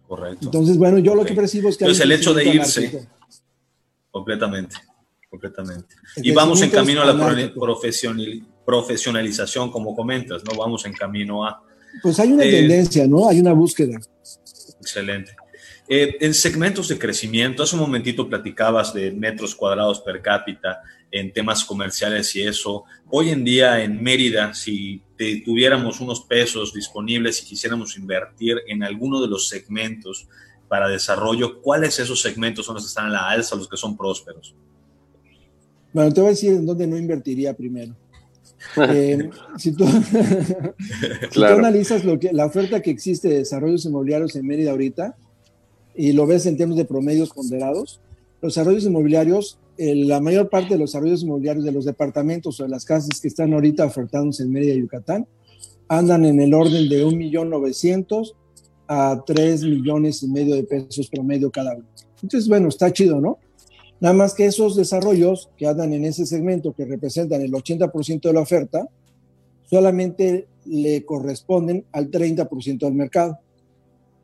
Correcto. 0.09 0.47
Entonces, 0.47 0.77
bueno, 0.77 0.99
yo 0.99 1.15
lo 1.15 1.25
que 1.25 1.35
percibo 1.35 1.69
es 1.69 1.77
que... 1.77 1.85
Entonces, 1.85 2.05
el 2.05 2.13
hecho 2.13 2.35
de 2.35 2.45
irse, 2.47 3.07
completamente, 4.11 4.75
completamente. 5.31 5.95
Y 6.17 6.33
vamos 6.33 6.61
en 6.63 6.71
camino 6.71 7.03
a 7.03 7.07
la 7.07 7.53
profesionalización, 8.65 9.71
como 9.71 9.95
comentas, 9.95 10.43
¿no? 10.45 10.59
Vamos 10.59 10.85
en 10.87 10.95
camino 10.95 11.45
a... 11.45 11.63
Pues 12.03 12.19
hay 12.19 12.33
una 12.33 12.45
eh, 12.45 12.51
tendencia, 12.51 13.07
¿no? 13.07 13.29
Hay 13.29 13.39
una 13.39 13.53
búsqueda. 13.53 14.01
Excelente. 14.81 15.33
Eh, 15.91 16.19
en 16.21 16.35
segmentos 16.35 16.89
de 16.89 16.99
crecimiento, 16.99 17.63
hace 17.63 17.75
un 17.75 17.81
momentito 17.81 18.29
platicabas 18.29 18.93
de 18.93 19.11
metros 19.11 19.55
cuadrados 19.55 20.01
per 20.01 20.21
cápita 20.21 20.83
en 21.11 21.33
temas 21.33 21.65
comerciales 21.65 22.37
y 22.37 22.43
eso. 22.43 22.85
Hoy 23.09 23.31
en 23.31 23.43
día 23.43 23.83
en 23.83 24.03
Mérida, 24.03 24.53
si 24.53 25.03
tuviéramos 25.47 26.01
unos 26.01 26.21
pesos 26.21 26.75
disponibles 26.75 27.43
y 27.43 27.47
quisiéramos 27.47 27.97
invertir 27.97 28.59
en 28.67 28.83
alguno 28.83 29.23
de 29.23 29.29
los 29.29 29.49
segmentos 29.49 30.29
para 30.69 30.89
desarrollo, 30.89 31.63
¿cuáles 31.63 31.99
esos 31.99 32.21
segmentos 32.21 32.67
son 32.67 32.75
los 32.75 32.85
que 32.85 32.89
están 32.89 33.07
a 33.07 33.11
la 33.11 33.31
alza, 33.31 33.57
los 33.57 33.67
que 33.67 33.79
son 33.79 33.97
prósperos? 33.97 34.55
Bueno, 35.95 36.13
te 36.13 36.21
voy 36.21 36.29
a 36.29 36.31
decir 36.33 36.53
en 36.53 36.67
dónde 36.67 36.87
no 36.87 36.99
invertiría 36.99 37.55
primero. 37.55 37.97
Eh, 38.77 39.31
si, 39.57 39.73
tú, 39.73 39.87
analizas 41.47 42.05
lo 42.05 42.19
que, 42.19 42.31
la 42.31 42.45
oferta 42.45 42.83
que 42.83 42.91
existe 42.91 43.29
de 43.29 43.39
desarrollos 43.39 43.87
inmobiliarios 43.87 44.37
en 44.37 44.47
Mérida 44.47 44.73
ahorita 44.73 45.17
y 45.99 46.13
lo 46.13 46.27
ves 46.27 46.47
en 46.47 46.57
términos 46.57 46.79
de 46.79 46.87
promedios 46.87 47.31
ponderados, 47.31 48.01
los 48.41 48.55
desarrollos 48.55 48.85
inmobiliarios 48.85 49.59
la 49.79 50.21
mayor 50.21 50.51
parte 50.51 50.75
de 50.75 50.81
los 50.81 50.91
desarrollos 50.91 51.23
inmobiliarios 51.23 51.65
de 51.65 51.73
los 51.73 51.85
departamentos 51.85 52.59
o 52.59 52.65
de 52.65 52.69
las 52.69 52.85
casas 52.85 53.21
que 53.21 53.29
están 53.29 53.53
ahorita 53.53 53.85
ofertándose 53.85 54.43
en 54.43 54.51
Mérida, 54.51 54.75
Yucatán, 54.75 55.27
andan 55.89 56.25
en 56.25 56.41
el 56.41 56.53
orden 56.53 56.89
de 56.89 57.05
1.900.000 57.05 58.35
a 58.89 59.23
3 59.25 59.65
millones 59.65 60.23
y 60.23 60.29
medio 60.29 60.55
de 60.55 60.65
pesos 60.65 61.09
promedio 61.09 61.51
cada 61.51 61.77
uno. 61.77 61.87
Entonces, 62.23 62.49
bueno, 62.49 62.69
está 62.69 62.93
chido, 62.93 63.21
¿no? 63.21 63.39
Nada 64.01 64.15
más 64.15 64.35
que 64.35 64.47
esos 64.47 64.77
desarrollos 64.77 65.51
que 65.57 65.67
andan 65.67 65.93
en 65.93 66.05
ese 66.05 66.27
segmento, 66.27 66.73
que 66.73 66.85
representan 66.85 67.43
el 67.43 67.53
80% 67.53 68.21
de 68.23 68.33
la 68.33 68.41
oferta, 68.41 68.89
solamente 69.65 70.49
le 70.65 71.05
corresponden 71.05 71.85
al 71.93 72.11
30% 72.11 72.79
del 72.79 72.95
mercado. 72.95 73.39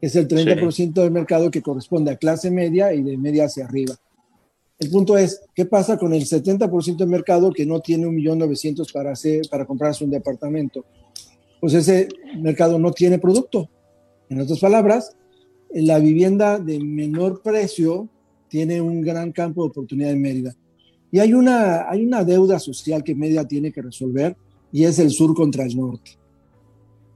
Es 0.00 0.16
el 0.16 0.28
30% 0.28 0.92
del 0.92 1.10
mercado 1.10 1.50
que 1.50 1.62
corresponde 1.62 2.10
a 2.10 2.16
clase 2.16 2.50
media 2.50 2.92
y 2.92 3.02
de 3.02 3.16
media 3.16 3.46
hacia 3.46 3.64
arriba. 3.64 3.94
El 4.78 4.90
punto 4.90 5.16
es, 5.16 5.40
¿qué 5.54 5.64
pasa 5.66 5.96
con 5.96 6.12
el 6.12 6.24
70% 6.24 6.96
del 6.96 7.08
mercado 7.08 7.52
que 7.52 7.64
no 7.64 7.80
tiene 7.80 8.06
1.900.000 8.06 8.92
para, 8.92 9.12
hacer, 9.12 9.42
para 9.50 9.64
comprarse 9.64 10.04
un 10.04 10.10
departamento? 10.10 10.84
Pues 11.60 11.74
ese 11.74 12.08
mercado 12.38 12.78
no 12.78 12.90
tiene 12.90 13.18
producto. 13.18 13.70
En 14.28 14.40
otras 14.40 14.58
palabras, 14.58 15.16
la 15.72 15.98
vivienda 15.98 16.58
de 16.58 16.78
menor 16.80 17.40
precio 17.42 18.08
tiene 18.48 18.80
un 18.80 19.00
gran 19.00 19.32
campo 19.32 19.62
de 19.62 19.70
oportunidad 19.70 20.10
en 20.10 20.22
Mérida. 20.22 20.54
Y 21.10 21.20
hay 21.20 21.32
una, 21.32 21.88
hay 21.88 22.04
una 22.04 22.24
deuda 22.24 22.58
social 22.58 23.02
que 23.04 23.14
Mérida 23.14 23.46
tiene 23.46 23.72
que 23.72 23.82
resolver 23.82 24.36
y 24.72 24.84
es 24.84 24.98
el 24.98 25.10
sur 25.10 25.34
contra 25.34 25.64
el 25.64 25.76
norte. 25.76 26.18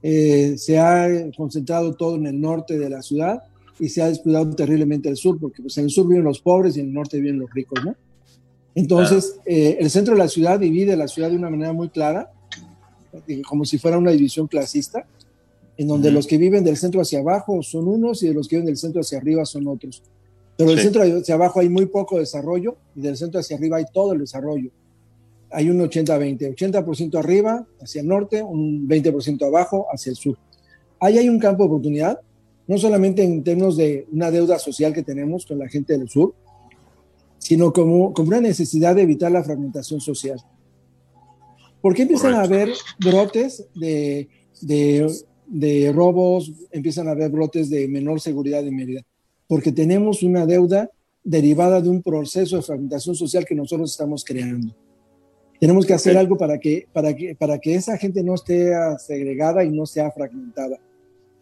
Eh, 0.01 0.55
se 0.57 0.79
ha 0.79 1.07
concentrado 1.35 1.93
todo 1.93 2.15
en 2.15 2.27
el 2.27 2.39
norte 2.39 2.77
de 2.77 2.89
la 2.89 3.01
ciudad 3.01 3.43
y 3.79 3.89
se 3.89 4.01
ha 4.01 4.07
descuidado 4.07 4.55
terriblemente 4.55 5.09
el 5.09 5.17
sur, 5.17 5.39
porque 5.39 5.61
pues, 5.61 5.77
en 5.77 5.85
el 5.85 5.89
sur 5.89 6.07
viven 6.07 6.23
los 6.23 6.39
pobres 6.39 6.77
y 6.77 6.81
en 6.81 6.87
el 6.87 6.93
norte 6.93 7.19
viven 7.19 7.39
los 7.39 7.51
ricos, 7.51 7.83
¿no? 7.83 7.95
Entonces, 8.75 9.35
eh, 9.45 9.77
el 9.79 9.89
centro 9.89 10.13
de 10.13 10.19
la 10.19 10.27
ciudad 10.27 10.59
divide 10.59 10.95
la 10.95 11.07
ciudad 11.07 11.29
de 11.29 11.35
una 11.35 11.49
manera 11.49 11.73
muy 11.73 11.89
clara, 11.89 12.31
eh, 13.27 13.41
como 13.41 13.65
si 13.65 13.77
fuera 13.77 13.97
una 13.97 14.11
división 14.11 14.47
clasista, 14.47 15.05
en 15.77 15.87
donde 15.87 16.11
los 16.11 16.27
que 16.27 16.37
viven 16.37 16.63
del 16.63 16.77
centro 16.77 17.01
hacia 17.01 17.19
abajo 17.19 17.61
son 17.63 17.87
unos 17.87 18.21
y 18.23 18.27
de 18.27 18.33
los 18.33 18.47
que 18.47 18.57
viven 18.57 18.67
del 18.67 18.77
centro 18.77 19.01
hacia 19.01 19.17
arriba 19.17 19.45
son 19.45 19.67
otros. 19.67 20.03
Pero 20.57 20.71
del 20.71 20.79
centro 20.79 21.01
hacia 21.03 21.35
abajo 21.35 21.61
hay 21.61 21.69
muy 21.69 21.85
poco 21.85 22.19
desarrollo 22.19 22.75
y 22.95 23.01
del 23.01 23.15
centro 23.15 23.39
hacia 23.39 23.55
arriba 23.57 23.77
hay 23.77 23.85
todo 23.93 24.13
el 24.13 24.19
desarrollo. 24.19 24.71
Hay 25.51 25.69
un 25.69 25.79
80-20, 25.79 26.55
80%, 26.55 27.17
arriba 27.17 27.65
hacia 27.81 28.01
el 28.01 28.07
norte, 28.07 28.43
un 28.43 28.87
20% 28.87 29.45
abajo 29.45 29.87
hacia 29.91 30.11
el 30.11 30.15
sur. 30.15 30.37
Ahí 30.99 31.17
hay 31.17 31.29
un 31.29 31.39
campo 31.39 31.63
de 31.63 31.69
oportunidad 31.69 32.19
no 32.69 32.77
solamente 32.77 33.23
en 33.23 33.43
términos 33.43 33.77
de 33.77 34.05
una 34.11 34.29
deuda 34.29 34.59
social 34.59 34.93
que 34.93 35.01
tenemos 35.01 35.43
con 35.43 35.57
la 35.57 35.67
gente 35.67 35.97
del 35.97 36.07
sur, 36.07 36.35
sino 37.39 37.73
como, 37.73 38.13
como 38.13 38.27
una 38.27 38.41
necesidad 38.41 38.95
de 38.95 39.01
evitar 39.01 39.31
la 39.31 39.43
fragmentación 39.43 39.99
social. 39.99 40.39
¿Por 41.81 41.95
qué 41.95 42.03
empiezan 42.03 42.35
a 42.35 42.43
haber 42.43 42.69
brotes 42.99 43.65
de, 43.73 44.29
de, 44.61 45.11
de, 45.47 45.91
robos, 45.91 46.53
empiezan 46.69 47.07
a 47.07 47.11
haber 47.11 47.31
brotes 47.31 47.71
de 47.71 47.87
menor 47.87 48.21
seguridad 48.21 48.65
en 48.67 48.75
Mérida? 48.75 49.01
Porque 49.47 49.71
tenemos 49.71 50.21
una 50.21 50.45
deuda 50.45 50.91
derivada 51.23 51.81
de 51.81 51.89
un 51.89 52.03
proceso 52.03 52.57
de 52.57 52.61
fragmentación 52.61 53.15
social 53.15 53.45
que 53.45 53.55
nosotros 53.55 53.89
estamos 53.89 54.23
creando. 54.23 54.75
Tenemos 55.59 55.85
que 55.85 55.93
hacer 55.93 56.17
algo 56.17 56.37
para 56.37 56.57
que, 56.57 56.87
para, 56.93 57.13
que, 57.13 57.35
para 57.35 57.59
que 57.59 57.75
esa 57.75 57.97
gente 57.97 58.23
no 58.23 58.35
esté 58.35 58.71
segregada 58.97 59.63
y 59.63 59.71
no 59.71 59.85
sea 59.85 60.09
fragmentada. 60.11 60.77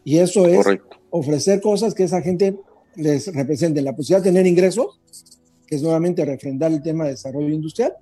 Y 0.03 0.17
eso 0.17 0.47
es 0.47 0.65
ofrecer 1.09 1.61
cosas 1.61 1.93
que 1.93 2.03
esa 2.03 2.21
gente 2.21 2.57
les 2.95 3.27
represente 3.33 3.81
la 3.81 3.95
posibilidad 3.95 4.23
de 4.23 4.29
tener 4.31 4.47
ingresos, 4.47 4.99
que 5.67 5.75
es 5.75 5.83
nuevamente 5.83 6.25
refrendar 6.25 6.71
el 6.71 6.81
tema 6.81 7.03
de 7.05 7.11
desarrollo 7.11 7.49
industrial, 7.49 7.93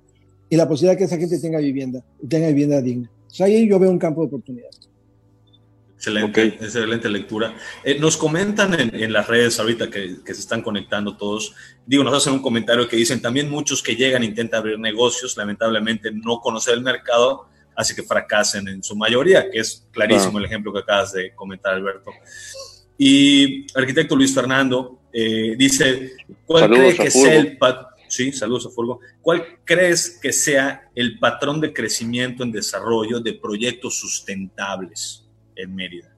y 0.48 0.56
la 0.56 0.66
posibilidad 0.68 0.92
de 0.92 0.98
que 0.98 1.04
esa 1.04 1.18
gente 1.18 1.38
tenga 1.38 1.58
vivienda, 1.58 2.04
y 2.22 2.28
tenga 2.28 2.48
vivienda 2.48 2.80
digna. 2.80 3.10
O 3.26 3.34
sea, 3.34 3.46
ahí 3.46 3.68
yo 3.68 3.78
veo 3.78 3.90
un 3.90 3.98
campo 3.98 4.22
de 4.22 4.28
oportunidad. 4.28 4.70
Excelente, 6.06 6.46
excelente 6.64 7.08
lectura. 7.08 7.56
Eh, 7.82 7.98
nos 7.98 8.16
comentan 8.16 8.78
en, 8.78 9.12
las 9.12 9.26
redes 9.26 9.58
ahorita 9.58 9.90
que, 9.90 10.18
que, 10.24 10.34
se 10.34 10.40
están 10.40 10.62
conectando 10.62 11.16
todos, 11.16 11.52
digo, 11.84 12.04
nos 12.04 12.14
hacen 12.14 12.32
un 12.32 12.42
comentario 12.42 12.86
que 12.86 12.96
dicen 12.96 13.20
también 13.20 13.50
muchos 13.50 13.82
que 13.82 13.96
llegan 13.96 14.22
intentan 14.22 14.60
abrir 14.60 14.78
negocios, 14.78 15.36
lamentablemente 15.36 16.12
no 16.12 16.38
conocer 16.38 16.74
el 16.74 16.82
mercado, 16.82 17.48
hace 17.74 17.96
que 17.96 18.04
fracasen 18.04 18.68
en 18.68 18.84
su 18.84 18.94
mayoría, 18.94 19.50
que 19.50 19.58
es 19.58 19.84
clarísimo 19.90 20.38
el 20.38 20.44
ejemplo 20.44 20.72
que 20.72 20.78
acabas 20.78 21.12
de 21.12 21.34
comentar, 21.34 21.74
Alberto. 21.74 22.12
Y 22.96 23.66
arquitecto 23.76 24.14
Luis 24.14 24.32
Fernando 24.32 25.00
eh, 25.12 25.56
dice, 25.58 26.12
¿cuál 26.46 26.70
crees 26.70 26.96
que 27.00 27.10
sea 27.10 27.34
el 27.34 27.58
sí, 28.06 28.30
saludos 28.30 28.66
a 28.66 28.70
Fulgo. 28.70 29.00
¿Cuál 29.20 29.44
crees 29.64 30.20
que 30.22 30.32
sea 30.32 30.88
el 30.94 31.18
patrón 31.18 31.60
de 31.60 31.72
crecimiento 31.72 32.44
en 32.44 32.52
desarrollo 32.52 33.18
de 33.18 33.32
proyectos 33.32 33.98
sustentables 33.98 35.25
en 35.56 35.74
Mérida? 35.74 36.16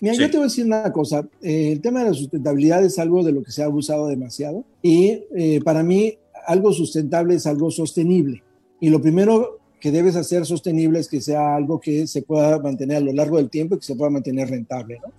Mira, 0.00 0.14
yo 0.14 0.30
te 0.30 0.36
voy 0.36 0.44
a 0.44 0.48
decir 0.48 0.64
una 0.64 0.92
cosa. 0.92 1.28
Eh, 1.42 1.72
el 1.72 1.80
tema 1.80 2.00
de 2.00 2.10
la 2.10 2.14
sustentabilidad 2.14 2.84
es 2.84 2.98
algo 2.98 3.24
de 3.24 3.32
lo 3.32 3.42
que 3.42 3.50
se 3.50 3.62
ha 3.62 3.66
abusado 3.66 4.06
demasiado 4.06 4.64
y 4.80 5.24
eh, 5.36 5.60
para 5.64 5.82
mí 5.82 6.18
algo 6.46 6.72
sustentable 6.72 7.34
es 7.34 7.46
algo 7.46 7.70
sostenible. 7.70 8.42
Y 8.80 8.90
lo 8.90 9.02
primero 9.02 9.58
que 9.80 9.90
debes 9.90 10.16
hacer 10.16 10.46
sostenible 10.46 11.00
es 11.00 11.08
que 11.08 11.20
sea 11.20 11.56
algo 11.56 11.80
que 11.80 12.06
se 12.06 12.22
pueda 12.22 12.58
mantener 12.58 12.98
a 12.98 13.00
lo 13.00 13.12
largo 13.12 13.36
del 13.36 13.50
tiempo 13.50 13.74
y 13.74 13.78
que 13.78 13.86
se 13.86 13.96
pueda 13.96 14.10
mantener 14.10 14.48
rentable. 14.48 14.98
¿no? 15.04 15.12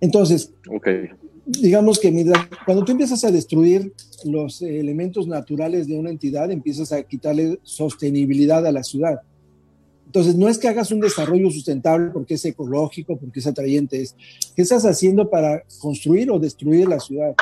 Entonces, 0.00 0.52
okay. 0.68 1.08
digamos 1.46 1.98
que 1.98 2.10
cuando 2.64 2.84
tú 2.84 2.92
empiezas 2.92 3.24
a 3.24 3.30
destruir 3.30 3.92
los 4.24 4.62
elementos 4.62 5.26
naturales 5.26 5.86
de 5.86 5.98
una 5.98 6.10
entidad, 6.10 6.50
empiezas 6.50 6.92
a 6.92 7.02
quitarle 7.02 7.58
sostenibilidad 7.62 8.66
a 8.66 8.72
la 8.72 8.82
ciudad. 8.82 9.20
Entonces, 10.14 10.36
no 10.36 10.48
es 10.48 10.58
que 10.58 10.68
hagas 10.68 10.92
un 10.92 11.00
desarrollo 11.00 11.50
sustentable 11.50 12.12
porque 12.12 12.34
es 12.34 12.44
ecológico, 12.44 13.16
porque 13.16 13.40
es 13.40 13.48
atrayente, 13.48 14.00
es 14.00 14.14
qué 14.54 14.62
estás 14.62 14.86
haciendo 14.86 15.28
para 15.28 15.64
construir 15.80 16.30
o 16.30 16.38
destruir 16.38 16.86
la 16.86 17.00
ciudad. 17.00 17.34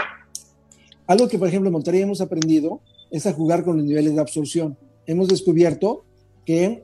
Algo 1.07 1.29
que, 1.29 1.39
por 1.39 1.49
ejemplo, 1.49 1.69
en 1.69 1.75
Monterrey 1.75 2.01
hemos 2.01 2.23
aprendido 2.23 2.81
es 3.11 3.27
a 3.27 3.35
jugar 3.35 3.63
con 3.63 3.77
los 3.77 3.85
niveles 3.85 4.15
de 4.15 4.23
absorción. 4.23 4.79
Hemos 5.05 5.29
descubierto 5.29 6.07
que 6.47 6.83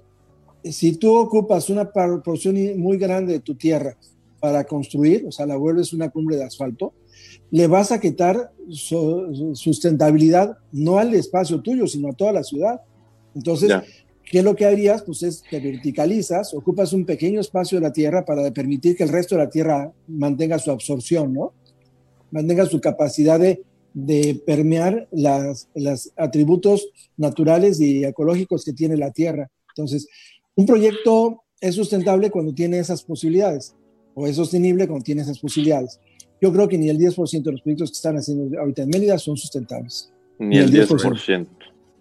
si 0.63 0.93
tú 0.93 1.17
ocupas 1.17 1.71
una 1.71 1.91
porción 1.91 2.57
muy 2.79 2.99
grande 2.99 3.33
de 3.33 3.41
tu 3.41 3.55
tierra 3.55 3.97
para 4.41 4.65
construir, 4.65 5.25
o 5.27 5.33
sea, 5.33 5.47
la 5.47 5.57
vuelves 5.57 5.95
una 5.95 6.11
cumbre 6.11 6.37
de 6.37 6.45
asfalto, 6.45 6.93
le 7.51 7.67
vas 7.67 7.93
a 7.93 7.99
quitar 7.99 8.53
sustentabilidad 9.55 10.59
no 10.71 10.99
al 10.99 11.15
espacio 11.15 11.63
tuyo, 11.63 11.87
sino 11.87 12.11
a 12.11 12.13
toda 12.13 12.33
la 12.33 12.45
ciudad. 12.45 12.83
Entonces, 13.35 13.73
¿qué 14.31 14.39
es 14.39 14.45
lo 14.45 14.55
que 14.55 14.67
harías? 14.67 15.03
Pues 15.03 15.23
es 15.23 15.43
que 15.43 15.61
verticalizas, 15.61 16.55
ocupas 16.55 16.93
un 16.93 17.05
pequeño 17.05 17.41
espacio 17.41 17.79
de 17.79 17.87
la 17.87 17.93
tierra 17.93 18.25
para 18.25 18.51
permitir 18.53 18.97
que 18.97 19.05
el 19.05 19.11
resto 19.11 19.37
de 19.37 19.45
la 19.45 19.51
tierra 19.51 19.93
mantenga 20.07 20.59
su 20.59 20.71
absorción, 20.71 21.33
¿no? 21.33 21.53
Mantenga 22.31 22.67
su 22.67 22.81
capacidad 22.81 23.41
de, 23.41 23.63
de 23.95 24.41
permear 24.47 25.09
los 25.13 26.13
atributos 26.17 26.89
naturales 27.17 27.81
y 27.81 28.05
ecológicos 28.05 28.65
que 28.65 28.73
tiene 28.73 28.97
la 28.97 29.11
tierra. 29.11 29.51
Entonces, 29.71 30.07
un 30.55 30.67
proyecto 30.67 31.43
es 31.61 31.75
sustentable 31.75 32.31
cuando 32.31 32.55
tiene 32.55 32.79
esas 32.79 33.03
posibilidades 33.03 33.75
o 34.15 34.27
es 34.27 34.37
sostenible 34.37 34.87
cuando 34.87 35.05
tiene 35.05 35.23
esas 35.23 35.39
posibilidades. 35.39 36.01
Yo 36.41 36.53
creo 36.53 36.69
que 36.69 36.79
ni 36.79 36.89
el 36.89 36.99
10% 36.99 37.43
de 37.43 37.53
los 37.53 37.63
proyectos 37.63 37.91
que 37.91 37.97
están 37.97 38.17
haciendo 38.17 38.59
ahorita 38.59 38.83
en 38.83 38.89
Mérida 38.91 39.19
son 39.19 39.37
sustentables. 39.37 40.13
Ni, 40.39 40.59
el 40.59 40.71
10%. 40.71 41.47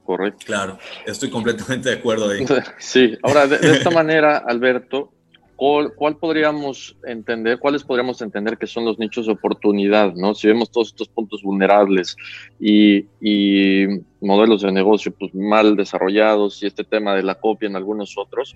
Correcto. 0.08 0.46
Claro, 0.46 0.80
estoy 1.06 1.30
completamente 1.30 1.90
de 1.90 1.96
acuerdo 1.96 2.30
ahí. 2.30 2.46
Sí, 2.80 3.18
ahora 3.24 3.46
de, 3.46 3.58
esta 3.74 3.92
manera, 3.92 4.38
Alberto, 4.38 5.12
¿cuál, 5.58 6.16
podríamos 6.18 6.96
entender, 7.06 7.60
cuáles 7.60 7.84
podríamos 7.84 8.22
entender 8.22 8.58
que 8.58 8.68
son 8.68 8.86
los 8.86 8.98
nichos 9.00 9.26
de 9.26 9.34
oportunidad, 9.34 10.14
¿no? 10.14 10.34
Si 10.34 10.48
vemos 10.48 10.72
todos 10.72 10.88
estos 10.88 11.10
puntos 11.10 11.44
vulnerables 11.44 12.16
y, 12.58 13.06
y 13.20 13.86
modelos 14.22 14.62
de 14.62 14.72
negocio 14.72 15.14
pues, 15.20 15.36
mal 15.36 15.76
desarrollados 15.76 16.64
y 16.64 16.68
este 16.68 16.86
tema 16.86 17.14
de 17.14 17.24
la 17.24 17.36
copia 17.36 17.68
en 17.68 17.76
algunos 17.76 18.18
otros, 18.18 18.56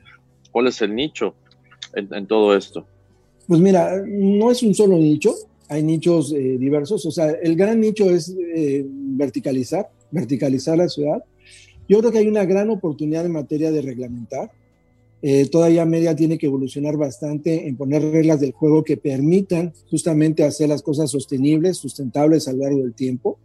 ¿cuál 0.51 0.67
es 0.67 0.81
el 0.81 0.95
nicho 0.95 1.35
en 1.93 2.27
todo 2.27 2.55
esto? 2.55 2.87
Pues 3.45 3.59
mira, 3.59 4.01
no 4.07 4.49
es 4.51 4.63
un 4.63 4.73
solo 4.73 4.95
nicho, 4.95 5.33
hay 5.67 5.83
nichos 5.83 6.33
eh, 6.33 6.57
diversos, 6.57 7.05
o 7.05 7.11
sea, 7.11 7.31
el 7.31 7.55
gran 7.55 7.79
nicho 7.79 8.09
es 8.09 8.35
eh, 8.55 8.85
verticalizar, 8.87 9.89
verticalizar 10.11 10.77
la 10.77 10.89
ciudad. 10.89 11.23
Yo 11.91 11.99
creo 11.99 12.13
que 12.13 12.19
hay 12.19 12.27
una 12.29 12.45
gran 12.45 12.69
oportunidad 12.69 13.25
en 13.25 13.33
materia 13.33 13.69
de 13.69 13.81
reglamentar. 13.81 14.49
Eh, 15.21 15.47
todavía 15.47 15.83
media 15.83 16.15
tiene 16.15 16.37
que 16.37 16.45
evolucionar 16.45 16.95
bastante 16.95 17.67
en 17.67 17.75
poner 17.75 18.01
reglas 18.01 18.39
del 18.39 18.53
juego 18.53 18.85
que 18.85 18.95
permitan 18.95 19.73
justamente 19.89 20.45
hacer 20.45 20.69
las 20.69 20.83
cosas 20.83 21.11
sostenibles, 21.11 21.75
sustentables 21.75 22.47
a 22.47 22.53
lo 22.53 22.59
largo 22.59 22.77
del 22.77 22.93
tiempo. 22.93 23.39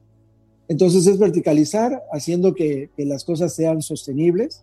Entonces 0.68 1.08
es 1.08 1.18
verticalizar, 1.18 2.04
haciendo 2.12 2.54
que, 2.54 2.88
que 2.96 3.04
las 3.04 3.24
cosas 3.24 3.52
sean 3.52 3.82
sostenibles, 3.82 4.62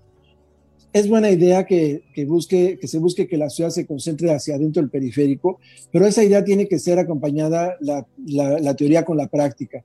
es 0.94 1.10
buena 1.10 1.30
idea 1.30 1.66
que, 1.66 2.04
busque, 2.26 2.78
que 2.80 2.88
se 2.88 3.00
busque 3.00 3.28
que 3.28 3.36
la 3.36 3.50
ciudad 3.50 3.72
se 3.72 3.86
concentre 3.86 4.32
hacia 4.32 4.56
adentro 4.56 4.82
del 4.82 4.92
periférico, 4.92 5.60
pero 5.92 6.06
esa 6.06 6.24
idea 6.24 6.46
tiene 6.46 6.68
que 6.68 6.80
ser 6.80 7.00
acompañada 7.00 7.76
la, 7.82 8.06
la, 8.28 8.76
teoría 8.76 9.04
con 9.04 9.18
la 9.18 9.28
práctica. 9.28 9.84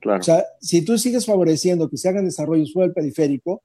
Claro. 0.00 0.20
O 0.20 0.22
sea, 0.22 0.44
si 0.60 0.82
tú 0.82 0.96
sigues 0.98 1.26
favoreciendo 1.26 1.88
que 1.88 1.96
se 1.96 2.08
hagan 2.08 2.24
desarrollos 2.24 2.72
fuera 2.72 2.86
del 2.86 2.94
periférico, 2.94 3.62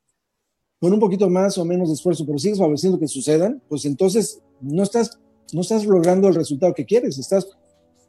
con 0.79 0.93
un 0.93 0.99
poquito 0.99 1.29
más 1.29 1.57
o 1.57 1.65
menos 1.65 1.89
de 1.89 1.95
esfuerzo, 1.95 2.25
pero 2.25 2.37
sigues 2.37 2.59
favoreciendo 2.59 2.99
que 2.99 3.07
sucedan, 3.07 3.61
pues 3.69 3.85
entonces 3.85 4.41
no 4.61 4.83
estás, 4.83 5.19
no 5.53 5.61
estás 5.61 5.85
logrando 5.85 6.27
el 6.27 6.35
resultado 6.35 6.73
que 6.73 6.85
quieres, 6.85 7.17
estás 7.17 7.47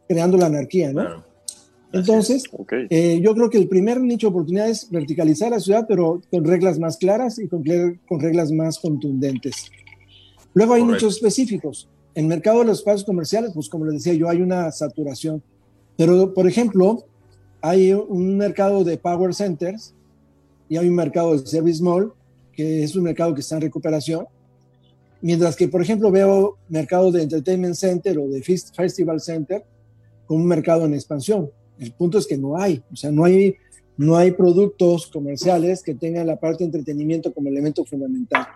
creando 0.09 0.37
la 0.37 0.47
anarquía, 0.47 0.93
¿no? 0.93 1.03
Claro. 1.03 1.25
Entonces, 1.93 2.45
eh, 2.91 3.21
yo 3.23 3.35
creo 3.35 3.49
que 3.49 3.59
el 3.59 3.69
primer 3.69 4.01
nicho 4.01 4.27
de 4.27 4.33
oportunidad 4.33 4.69
es 4.69 4.91
verticalizar 4.91 5.51
la 5.51 5.61
ciudad, 5.61 5.87
pero 5.89 6.21
con 6.31 6.45
reglas 6.45 6.79
más 6.79 6.97
claras 6.97 7.39
y 7.39 7.49
con, 7.49 7.65
con 8.09 8.21
reglas 8.21 8.51
más 8.53 8.79
contundentes. 8.79 9.71
Luego 10.53 10.75
hay 10.75 10.85
nichos 10.85 11.17
específicos. 11.17 11.89
En 12.15 12.25
el 12.25 12.29
mercado 12.29 12.61
de 12.61 12.67
los 12.67 12.79
espacios 12.79 13.05
comerciales, 13.05 13.53
pues 13.55 13.69
como 13.69 13.85
les 13.85 13.95
decía 13.95 14.15
yo, 14.15 14.29
hay 14.29 14.43
una 14.43 14.71
saturación. 14.73 15.43
Pero, 15.97 16.35
por 16.35 16.49
ejemplo, 16.49 17.07
hay 17.69 17.93
un 17.93 18.37
mercado 18.37 18.85
de 18.85 18.97
power 18.97 19.35
centers 19.35 19.93
y 20.69 20.77
hay 20.77 20.89
un 20.89 20.95
mercado 20.95 21.37
de 21.37 21.47
service 21.47 21.83
mall, 21.83 22.13
que 22.53 22.85
es 22.85 22.95
un 22.95 23.03
mercado 23.03 23.35
que 23.35 23.41
está 23.41 23.57
en 23.57 23.63
recuperación. 23.63 24.27
Mientras 25.21 25.57
que, 25.57 25.67
por 25.67 25.83
ejemplo, 25.83 26.11
veo 26.11 26.59
mercado 26.69 27.11
de 27.11 27.23
entertainment 27.23 27.75
center 27.75 28.19
o 28.19 28.29
de 28.29 28.41
festival 28.43 29.21
center 29.21 29.65
como 30.27 30.43
un 30.43 30.47
mercado 30.47 30.85
en 30.85 30.95
expansión. 30.95 31.51
El 31.79 31.93
punto 31.93 32.19
es 32.19 32.27
que 32.27 32.39
no 32.39 32.57
hay, 32.57 32.83
o 32.93 32.97
sea, 32.97 33.11
no 33.11 33.25
hay, 33.25 33.57
no 33.97 34.17
hay 34.17 34.31
productos 34.31 35.09
comerciales 35.09 35.83
que 35.83 35.95
tengan 35.95 36.27
la 36.27 36.37
parte 36.37 36.59
de 36.59 36.67
entretenimiento 36.67 37.33
como 37.35 37.49
elemento 37.49 37.85
fundamental. 37.85 38.47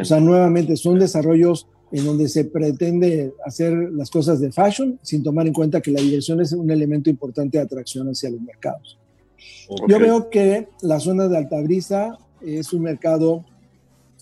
O 0.00 0.04
sea, 0.04 0.18
nuevamente 0.18 0.76
son 0.76 0.98
desarrollos 0.98 1.66
en 1.90 2.04
donde 2.04 2.28
se 2.28 2.44
pretende 2.44 3.32
hacer 3.44 3.72
las 3.72 4.10
cosas 4.10 4.40
de 4.40 4.52
fashion 4.52 4.98
sin 5.02 5.22
tomar 5.22 5.46
en 5.46 5.52
cuenta 5.52 5.80
que 5.80 5.90
la 5.90 6.00
diversión 6.00 6.40
es 6.40 6.52
un 6.52 6.70
elemento 6.70 7.08
importante 7.08 7.58
de 7.58 7.64
atracción 7.64 8.08
hacia 8.08 8.30
los 8.30 8.40
mercados. 8.40 8.98
Yo 9.88 9.98
veo 9.98 10.30
que 10.30 10.68
la 10.82 11.00
zona 11.00 11.28
de 11.28 11.36
Altabrisa 11.36 12.18
es 12.40 12.72
un 12.72 12.82
mercado 12.82 13.44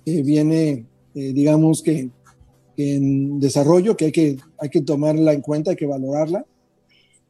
que 0.04 0.22
viene, 0.22 0.86
eh, 1.14 1.32
digamos 1.32 1.82
que, 1.82 2.10
en 2.76 3.40
desarrollo, 3.40 3.96
que 3.96 4.06
hay, 4.06 4.12
que 4.12 4.36
hay 4.58 4.68
que 4.68 4.82
tomarla 4.82 5.32
en 5.32 5.40
cuenta, 5.40 5.70
hay 5.70 5.76
que 5.76 5.86
valorarla 5.86 6.44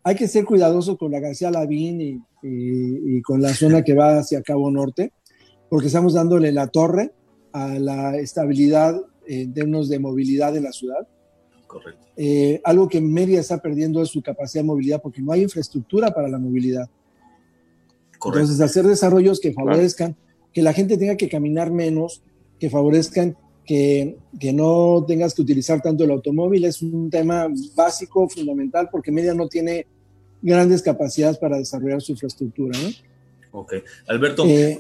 hay 0.07 0.15
que 0.15 0.29
ser 0.29 0.45
cuidadoso 0.45 0.97
con 0.97 1.11
la 1.11 1.19
García 1.19 1.51
Lavín 1.51 2.23
y, 2.41 3.23
con 3.23 3.43
la 3.43 3.53
zona 3.53 3.83
que 3.83 3.93
va 3.93 4.19
hacia 4.19 4.41
Cabo 4.41 4.71
Norte, 4.71 5.13
porque 5.69 5.89
estamos 5.89 6.15
dándole 6.15 6.53
la 6.53 6.69
torre 6.69 7.11
a 7.53 7.81
la 7.81 8.17
estabilidad 8.17 9.03
en 9.27 9.53
términos 9.53 9.89
de 9.89 9.99
movilidad 9.99 10.53
de 10.53 10.61
la 10.61 10.73
ciudad. 10.73 11.07
Correcto. 11.67 12.07
Eh, 12.17 12.61
algo 12.65 12.89
que 12.89 13.01
Mérida 13.01 13.41
está 13.41 13.59
perdiendo 13.59 14.03
es 14.03 14.09
su 14.09 14.23
capacidad 14.23 14.63
de 14.63 14.69
movilidad 14.69 15.03
porque 15.03 15.21
no 15.21 15.33
hay 15.33 15.43
infraestructura 15.43 16.13
para 16.13 16.29
la 16.29 16.39
movilidad. 16.39 16.89
Correcto. 18.19 18.41
Entonces, 18.41 18.61
hacer 18.61 18.87
desarrollos 18.87 19.41
que 19.41 19.53
favorezcan 19.53 20.17
que 20.53 20.63
la 20.63 20.73
gente 20.73 20.97
tenga 20.97 21.17
que 21.17 21.29
caminar 21.29 21.71
menos, 21.71 22.23
que 22.59 22.71
favorezcan 22.71 23.37
que, 23.65 24.17
que, 24.41 24.53
no 24.53 25.05
tengas 25.07 25.35
que 25.35 25.43
utilizar 25.43 25.83
tanto 25.83 26.05
el 26.05 26.11
automóvil 26.11 26.65
es 26.65 26.81
un 26.81 27.11
tema 27.11 27.49
básico, 27.75 28.29
fundamental, 28.29 28.89
porque 28.91 29.11
Mérida 29.11 29.35
no 29.35 29.49
tiene 29.49 29.87
grandes 30.41 30.83
capacidades 30.83 31.37
para 31.39 31.59
desarrollar 31.59 32.01
su 32.01 32.13
infraestructura. 32.13 32.79
¿no? 32.79 32.89
Ok. 33.61 33.75
Alberto, 34.07 34.45
eh, 34.47 34.79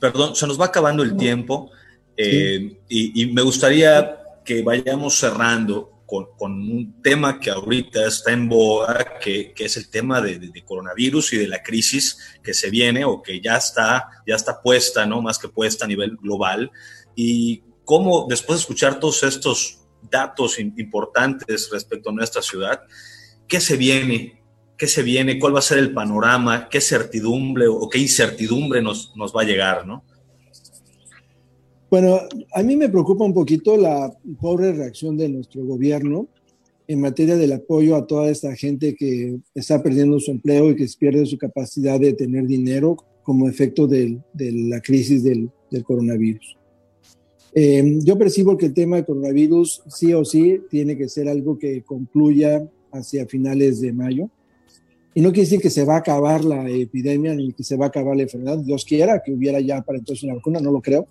perdón, 0.00 0.34
se 0.34 0.46
nos 0.46 0.60
va 0.60 0.66
acabando 0.66 1.02
el 1.02 1.16
tiempo 1.16 1.70
eh, 2.16 2.78
y, 2.88 3.26
me 3.26 3.42
gustaría 3.42 4.18
que 4.44 4.62
vayamos 4.62 5.18
cerrando 5.18 6.02
con, 6.06 6.26
con, 6.36 6.52
un 6.52 7.02
tema 7.02 7.40
que 7.40 7.50
ahorita 7.50 8.06
está 8.06 8.32
en 8.32 8.48
boga, 8.48 9.18
que, 9.20 9.52
que 9.52 9.64
es 9.64 9.76
el 9.76 9.88
tema 9.88 10.20
de, 10.20 10.38
de, 10.38 10.64
coronavirus 10.64 11.32
y 11.32 11.38
de 11.38 11.48
la 11.48 11.62
crisis 11.62 12.18
que 12.42 12.54
se 12.54 12.70
viene 12.70 13.04
o 13.04 13.22
que 13.22 13.40
ya 13.40 13.56
está, 13.56 14.08
ya 14.26 14.36
está 14.36 14.60
puesta, 14.60 15.06
¿no? 15.06 15.22
Más 15.22 15.38
que 15.38 15.48
puesta 15.48 15.86
a 15.86 15.88
nivel 15.88 16.16
global. 16.16 16.70
Y 17.16 17.62
cómo, 17.84 18.26
después 18.28 18.58
de 18.58 18.60
escuchar 18.62 19.00
todos 19.00 19.22
estos 19.22 19.80
datos 20.10 20.58
importantes 20.58 21.70
respecto 21.72 22.10
a 22.10 22.12
nuestra 22.12 22.42
ciudad, 22.42 22.82
¿qué 23.48 23.60
se 23.60 23.76
viene 23.76 24.44
qué 24.76 24.86
se 24.86 25.02
viene, 25.02 25.38
cuál 25.38 25.54
va 25.54 25.60
a 25.60 25.62
ser 25.62 25.78
el 25.78 25.92
panorama, 25.92 26.68
qué 26.68 26.80
certidumbre 26.80 27.66
o 27.68 27.88
qué 27.88 27.98
incertidumbre 27.98 28.82
nos, 28.82 29.14
nos 29.16 29.34
va 29.34 29.42
a 29.42 29.44
llegar, 29.44 29.86
¿no? 29.86 30.04
Bueno, 31.94 32.18
a 32.52 32.62
mí 32.64 32.76
me 32.76 32.88
preocupa 32.88 33.24
un 33.24 33.32
poquito 33.32 33.76
la 33.76 34.12
pobre 34.40 34.72
reacción 34.72 35.16
de 35.16 35.28
nuestro 35.28 35.64
gobierno 35.64 36.26
en 36.88 37.00
materia 37.00 37.36
del 37.36 37.52
apoyo 37.52 37.94
a 37.94 38.04
toda 38.04 38.30
esta 38.30 38.56
gente 38.56 38.96
que 38.96 39.38
está 39.54 39.80
perdiendo 39.80 40.18
su 40.18 40.32
empleo 40.32 40.70
y 40.70 40.74
que 40.74 40.88
pierde 40.98 41.24
su 41.24 41.38
capacidad 41.38 42.00
de 42.00 42.12
tener 42.14 42.48
dinero 42.48 42.96
como 43.22 43.48
efecto 43.48 43.86
de, 43.86 44.18
la 44.36 44.80
crisis 44.80 45.22
del, 45.22 45.48
del 45.70 45.84
coronavirus. 45.84 46.56
Eh, 47.54 48.00
yo 48.02 48.18
percibo 48.18 48.58
que 48.58 48.66
el 48.66 48.74
tema 48.74 48.96
del 48.96 49.04
coronavirus 49.04 49.84
sí 49.86 50.12
o 50.14 50.24
sí 50.24 50.62
tiene 50.68 50.98
que 50.98 51.08
ser 51.08 51.28
algo 51.28 51.56
que 51.56 51.82
concluya 51.82 52.68
hacia 52.90 53.24
finales 53.26 53.80
de 53.80 53.92
mayo. 53.92 54.30
Y 55.14 55.20
no 55.20 55.28
quiere 55.28 55.42
decir 55.42 55.60
que 55.60 55.70
se 55.70 55.84
va 55.84 55.94
a 55.94 55.98
acabar 55.98 56.44
la 56.44 56.68
epidemia 56.68 57.34
ni 57.34 57.52
que 57.52 57.62
se 57.62 57.76
va 57.76 57.84
a 57.84 57.88
acabar 57.90 58.16
la 58.16 58.24
enfermedad. 58.24 58.58
Dios 58.58 58.84
quiera 58.84 59.22
que 59.24 59.32
hubiera 59.32 59.60
ya 59.60 59.80
para 59.82 60.00
entonces 60.00 60.24
una 60.24 60.34
vacuna, 60.34 60.58
no 60.58 60.72
lo 60.72 60.82
creo. 60.82 61.06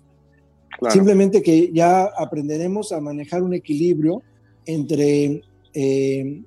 Simplemente 0.90 1.42
que 1.42 1.70
ya 1.72 2.04
aprenderemos 2.04 2.92
a 2.92 3.00
manejar 3.00 3.42
un 3.42 3.54
equilibrio 3.54 4.22
entre 4.66 5.42
eh, 5.72 6.42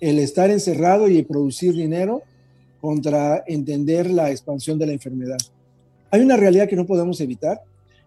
el 0.00 0.18
estar 0.18 0.50
encerrado 0.50 1.08
y 1.08 1.22
producir 1.22 1.74
dinero 1.74 2.22
contra 2.80 3.44
entender 3.46 4.10
la 4.10 4.30
expansión 4.30 4.78
de 4.78 4.86
la 4.86 4.92
enfermedad. 4.92 5.38
Hay 6.10 6.22
una 6.22 6.36
realidad 6.36 6.68
que 6.68 6.76
no 6.76 6.86
podemos 6.86 7.20
evitar 7.20 7.60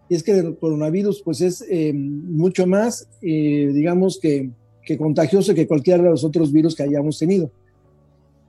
y 0.10 0.16
es 0.16 0.24
que 0.24 0.32
el 0.32 0.58
coronavirus 0.58 1.22
pues 1.22 1.42
es 1.42 1.64
eh, 1.70 1.94
mucho 1.94 2.68
más, 2.68 3.08
eh, 3.22 3.72
digamos 3.74 4.20
que, 4.20 4.50
que 4.86 4.98
contagioso 4.98 5.54
que 5.54 5.68
cualquiera 5.68 6.04
de 6.04 6.10
los 6.10 6.24
otros 6.24 6.52
virus 6.52 6.76
que 6.76 6.84
hayamos 6.84 7.18
tenido. 7.20 7.50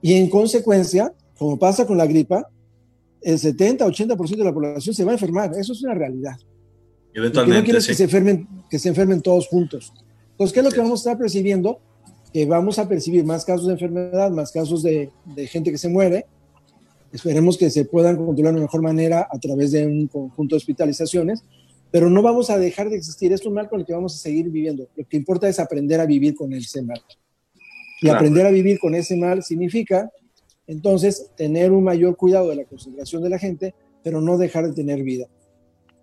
Y 0.03 0.15
en 0.15 0.29
consecuencia, 0.29 1.13
como 1.39 1.59
pasa 1.59 1.87
con 1.87 1.97
la 1.97 2.07
gripa, 2.07 2.49
el 3.23 3.39
70-80% 3.39 4.37
de 4.37 4.45
la 4.45 4.53
población 4.53 4.95
se 4.95 5.05
va 5.05 5.13
a 5.13 5.15
enfermar. 5.15 5.53
Eso 5.57 5.73
es 5.73 5.83
una 5.83 5.95
realidad. 5.95 6.37
Eventualmente, 7.15 7.59
no 7.59 7.65
quiero 7.65 7.79
que, 7.79 7.95
se 7.95 8.05
enfermen, 8.05 8.49
que 8.69 8.79
se 8.79 8.89
enfermen 8.89 9.23
todos 9.23 9.47
juntos. 9.47 9.93
Entonces, 10.33 10.53
¿qué 10.53 10.61
es 10.61 10.67
lo 10.67 10.73
que 10.73 10.81
vamos 10.81 11.01
a 11.01 11.11
estar 11.11 11.19
percibiendo? 11.19 11.81
Que 12.33 12.45
vamos 12.45 12.79
a 12.81 12.89
percibir 12.89 13.25
más 13.25 13.45
casos 13.45 13.67
de 13.67 13.75
enfermedad, 13.75 14.31
más 14.33 14.51
casos 14.51 14.83
de, 14.83 15.11
de 15.25 15.47
gente 15.47 15.71
que 15.71 15.79
se 15.79 15.89
muere. 15.89 16.27
Esperemos 17.13 17.57
que 17.57 17.71
se 17.71 17.85
puedan 17.85 18.17
controlar 18.17 18.55
de 18.55 18.61
mejor 18.61 18.83
manera 18.83 19.29
a 19.31 19.39
través 19.39 19.71
de 19.71 19.87
un 19.87 20.09
conjunto 20.09 20.57
de 20.57 20.59
hospitalizaciones, 20.59 21.45
pero 21.93 22.11
no 22.11 22.23
vamos 22.23 22.51
a 22.51 22.59
dejar 22.59 22.91
de 22.91 22.97
existir. 22.97 23.33
Es 23.33 23.47
un 23.47 23.55
mal 23.55 23.69
con 23.69 23.79
el 23.79 23.87
que 23.87 23.93
vamos 23.93 24.17
a 24.17 24.19
seguir 24.19 24.51
viviendo. 24.51 24.89
Lo 24.97 25.07
que 25.07 25.17
importa 25.17 25.49
es 25.49 25.61
aprender 25.61 26.01
a 26.01 26.07
vivir 26.07 26.35
con 26.35 26.53
ese 26.53 26.83
mal. 26.83 27.01
Y 28.03 28.09
aprender 28.09 28.45
a 28.45 28.51
vivir 28.51 28.81
con 28.81 28.97
ese 28.97 29.17
mal 29.17 29.45
significa, 29.45 30.11
entonces, 30.67 31.31
tener 31.37 31.71
un 31.71 31.85
mayor 31.85 32.17
cuidado 32.17 32.49
de 32.49 32.57
la 32.57 32.65
concentración 32.65 33.23
de 33.23 33.31
la 33.31 33.39
gente, 33.39 33.75
pero 34.03 34.21
no 34.21 34.37
dejar 34.37 34.67
de 34.67 34.75
tener 34.75 35.05
vida. 35.05 35.27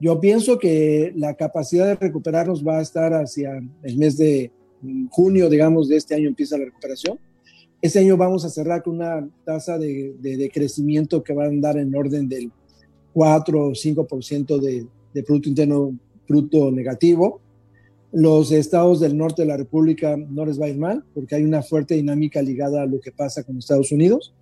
Yo 0.02 0.20
pienso 0.20 0.58
que 0.58 1.14
la 1.16 1.36
capacidad 1.36 1.86
de 1.86 1.94
recuperarnos 1.94 2.66
va 2.66 2.80
a 2.80 2.82
estar 2.82 3.14
hacia 3.14 3.62
el 3.84 3.98
mes 4.00 4.18
de 4.18 4.52
junio, 5.12 5.48
digamos, 5.48 5.88
de 5.88 5.98
este 5.98 6.16
año 6.16 6.28
empieza 6.28 6.58
la 6.58 6.66
recuperación. 6.66 7.20
Este 7.84 8.00
año 8.00 8.18
vamos 8.18 8.44
a 8.44 8.50
cerrar 8.50 8.82
con 8.82 8.96
una 8.96 9.30
tasa 9.46 9.78
de, 9.78 10.16
de, 10.20 10.50
crecimiento 10.50 11.22
que 11.22 11.36
va 11.36 11.44
a 11.44 11.50
andar 11.50 11.78
en 11.78 11.96
orden 11.96 12.28
del 12.28 12.52
4 13.14 13.68
o 13.68 13.72
5% 13.74 14.60
de, 14.60 14.88
de 15.14 15.24
Producto 15.24 15.50
Interno 15.50 15.96
Bruto 16.28 16.72
negativo. 16.72 17.40
Los 18.12 18.52
estados 18.52 19.02
del 19.02 19.16
norte 19.16 19.44
de 19.44 19.50
la 19.50 19.58
República 19.58 20.18
no 20.18 20.48
les 20.48 20.60
va 20.60 20.66
a 20.66 20.70
ir 20.70 20.80
mal 20.80 21.04
porque 21.14 21.36
hay 21.36 21.44
una 21.44 21.62
fuerte 21.62 21.94
dinámica 21.94 22.42
ligada 22.42 22.82
a 22.82 22.88
lo 22.88 23.00
que 23.00 23.12
pasa 23.12 23.44
con 23.44 23.60
Estados 23.60 23.92
Unidos 23.92 24.34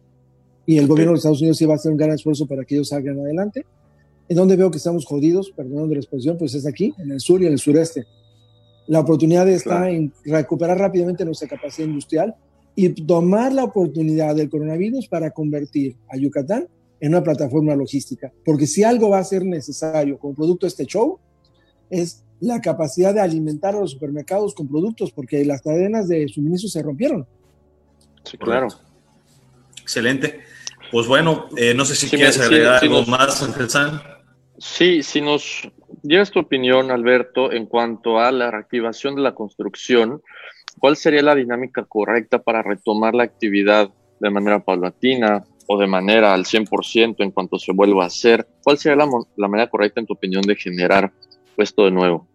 y 0.65 0.77
el 0.77 0.87
gobierno 0.87 1.11
de 1.11 1.17
Estados 1.17 1.41
Unidos 1.41 1.57
sí 1.57 1.65
va 1.65 1.73
a 1.73 1.75
hacer 1.75 1.91
un 1.91 1.97
gran 1.97 2.11
esfuerzo 2.11 2.47
para 2.47 2.63
que 2.63 2.75
ellos 2.75 2.87
salgan 2.87 3.19
adelante. 3.19 3.65
En 4.29 4.37
donde 4.37 4.55
veo 4.55 4.71
que 4.71 4.77
estamos 4.77 5.05
jodidos, 5.05 5.51
perdonando 5.51 5.93
la 5.93 5.99
expresión, 5.99 6.37
pues 6.37 6.53
es 6.53 6.65
aquí, 6.65 6.93
en 6.99 7.11
el 7.11 7.19
sur 7.19 7.41
y 7.41 7.47
en 7.47 7.53
el 7.53 7.59
sureste. 7.59 8.05
La 8.87 8.99
oportunidad 8.99 9.47
está 9.49 9.89
en 9.89 10.13
recuperar 10.23 10.77
rápidamente 10.77 11.25
nuestra 11.25 11.47
capacidad 11.47 11.87
industrial 11.87 12.35
y 12.75 12.89
tomar 12.89 13.51
la 13.51 13.63
oportunidad 13.63 14.35
del 14.35 14.49
coronavirus 14.49 15.07
para 15.07 15.31
convertir 15.31 15.97
a 16.09 16.17
Yucatán 16.17 16.67
en 16.99 17.09
una 17.09 17.23
plataforma 17.23 17.75
logística. 17.75 18.31
Porque 18.45 18.67
si 18.67 18.83
algo 18.83 19.09
va 19.09 19.19
a 19.19 19.23
ser 19.23 19.43
necesario 19.43 20.17
con 20.17 20.35
producto 20.35 20.65
de 20.65 20.69
este 20.69 20.85
show, 20.85 21.19
es 21.89 22.23
la 22.39 22.61
capacidad 22.61 23.13
de 23.13 23.21
alimentar 23.21 23.75
a 23.75 23.79
los 23.81 23.91
supermercados 23.91 24.53
con 24.53 24.67
productos, 24.67 25.11
porque 25.11 25.43
las 25.43 25.61
cadenas 25.61 26.07
de 26.07 26.27
suministro 26.27 26.69
se 26.69 26.81
rompieron. 26.81 27.27
Sí, 28.23 28.37
claro. 28.37 28.67
Excelente. 29.81 30.39
Pues 30.91 31.07
bueno, 31.07 31.47
eh, 31.57 31.73
no 31.73 31.85
sé 31.85 31.95
si 31.95 32.07
quieres 32.07 32.39
agregar 32.39 32.81
algo 32.81 33.05
más, 33.05 33.41
Ángel 33.43 33.69
San. 33.69 34.01
Sí, 34.59 35.03
si 35.03 35.21
nos 35.21 35.69
dieras 36.03 36.31
tu 36.31 36.39
opinión, 36.39 36.91
Alberto, 36.91 37.51
en 37.51 37.65
cuanto 37.65 38.19
a 38.19 38.31
la 38.31 38.51
reactivación 38.51 39.15
de 39.15 39.21
la 39.21 39.33
construcción, 39.33 40.21
¿cuál 40.79 40.97
sería 40.97 41.21
la 41.21 41.35
dinámica 41.35 41.85
correcta 41.85 42.43
para 42.43 42.61
retomar 42.61 43.15
la 43.15 43.23
actividad 43.23 43.89
de 44.19 44.29
manera 44.29 44.59
paulatina 44.59 45.45
o 45.67 45.77
de 45.77 45.87
manera 45.87 46.33
al 46.33 46.43
100% 46.43 47.15
en 47.19 47.31
cuanto 47.31 47.57
se 47.57 47.71
vuelva 47.71 48.03
a 48.03 48.07
hacer? 48.07 48.47
¿Cuál 48.61 48.77
sería 48.77 48.97
la, 48.97 49.09
la 49.37 49.47
manera 49.47 49.69
correcta, 49.69 50.01
en 50.01 50.07
tu 50.07 50.13
opinión, 50.13 50.41
de 50.41 50.55
generar 50.55 51.11
esto 51.57 51.85
de 51.85 51.91
nuevo? 51.91 52.27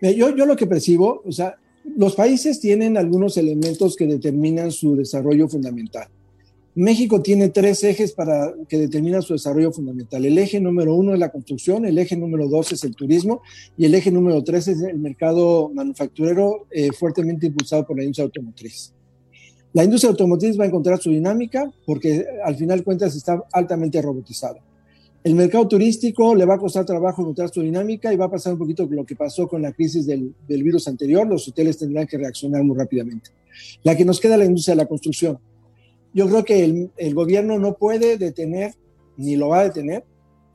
Yo, 0.00 0.34
yo 0.34 0.46
lo 0.46 0.56
que 0.56 0.66
percibo, 0.66 1.22
o 1.26 1.32
sea, 1.32 1.56
los 1.96 2.14
países 2.14 2.60
tienen 2.60 2.96
algunos 2.96 3.36
elementos 3.36 3.96
que 3.96 4.06
determinan 4.06 4.70
su 4.70 4.96
desarrollo 4.96 5.48
fundamental. 5.48 6.08
México 6.78 7.20
tiene 7.20 7.48
tres 7.48 7.82
ejes 7.82 8.12
para 8.12 8.54
que 8.68 8.78
determinan 8.78 9.20
su 9.20 9.32
desarrollo 9.32 9.72
fundamental. 9.72 10.24
El 10.24 10.38
eje 10.38 10.60
número 10.60 10.94
uno 10.94 11.12
es 11.12 11.18
la 11.18 11.32
construcción, 11.32 11.84
el 11.84 11.98
eje 11.98 12.16
número 12.16 12.46
dos 12.46 12.70
es 12.70 12.84
el 12.84 12.94
turismo 12.94 13.42
y 13.76 13.86
el 13.86 13.96
eje 13.96 14.12
número 14.12 14.44
tres 14.44 14.68
es 14.68 14.80
el 14.82 14.96
mercado 14.96 15.72
manufacturero 15.74 16.68
eh, 16.70 16.92
fuertemente 16.92 17.48
impulsado 17.48 17.84
por 17.84 17.96
la 17.96 18.04
industria 18.04 18.26
automotriz. 18.26 18.92
La 19.72 19.82
industria 19.82 20.10
automotriz 20.10 20.56
va 20.56 20.62
a 20.62 20.66
encontrar 20.68 21.00
su 21.00 21.10
dinámica 21.10 21.68
porque 21.84 22.24
al 22.44 22.54
final 22.54 22.84
cuentas 22.84 23.16
está 23.16 23.42
altamente 23.52 24.00
robotizada. 24.00 24.60
El 25.24 25.34
mercado 25.34 25.66
turístico 25.66 26.32
le 26.36 26.44
va 26.44 26.54
a 26.54 26.58
costar 26.58 26.84
trabajo 26.84 27.22
encontrar 27.22 27.48
su 27.48 27.60
dinámica 27.60 28.12
y 28.12 28.16
va 28.16 28.26
a 28.26 28.30
pasar 28.30 28.52
un 28.52 28.60
poquito 28.60 28.86
lo 28.88 29.04
que 29.04 29.16
pasó 29.16 29.48
con 29.48 29.62
la 29.62 29.72
crisis 29.72 30.06
del, 30.06 30.32
del 30.46 30.62
virus 30.62 30.86
anterior. 30.86 31.26
Los 31.26 31.48
hoteles 31.48 31.76
tendrán 31.76 32.06
que 32.06 32.18
reaccionar 32.18 32.62
muy 32.62 32.78
rápidamente. 32.78 33.30
La 33.82 33.96
que 33.96 34.04
nos 34.04 34.20
queda 34.20 34.34
es 34.34 34.38
la 34.38 34.44
industria 34.44 34.76
de 34.76 34.82
la 34.82 34.86
construcción 34.86 35.40
yo 36.14 36.28
creo 36.28 36.44
que 36.44 36.64
el, 36.64 36.90
el, 36.96 37.14
gobierno 37.14 37.58
no 37.58 37.74
puede 37.74 38.16
detener, 38.16 38.74
ni 39.16 39.36
lo 39.36 39.48
va 39.48 39.60
a 39.60 39.64
detener, 39.64 40.04